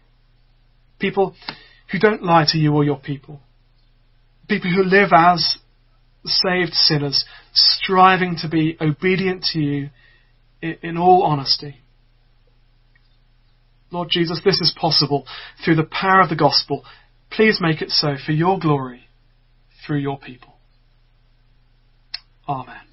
People 0.99 1.35
who 1.91 1.99
don't 1.99 2.23
lie 2.23 2.45
to 2.49 2.57
you 2.57 2.73
or 2.73 2.83
your 2.83 2.99
people. 2.99 3.41
People 4.47 4.71
who 4.71 4.83
live 4.83 5.09
as 5.13 5.57
saved 6.25 6.73
sinners, 6.73 7.25
striving 7.53 8.37
to 8.41 8.49
be 8.49 8.77
obedient 8.81 9.43
to 9.51 9.59
you 9.59 9.89
in, 10.61 10.77
in 10.81 10.97
all 10.97 11.23
honesty. 11.23 11.77
Lord 13.91 14.09
Jesus, 14.11 14.41
this 14.43 14.59
is 14.59 14.73
possible 14.79 15.25
through 15.63 15.75
the 15.75 15.83
power 15.89 16.21
of 16.21 16.29
the 16.29 16.35
gospel. 16.35 16.83
Please 17.31 17.59
make 17.61 17.81
it 17.81 17.89
so 17.89 18.15
for 18.23 18.31
your 18.31 18.59
glory 18.59 19.07
through 19.85 19.99
your 19.99 20.19
people. 20.19 20.53
Amen. 22.47 22.86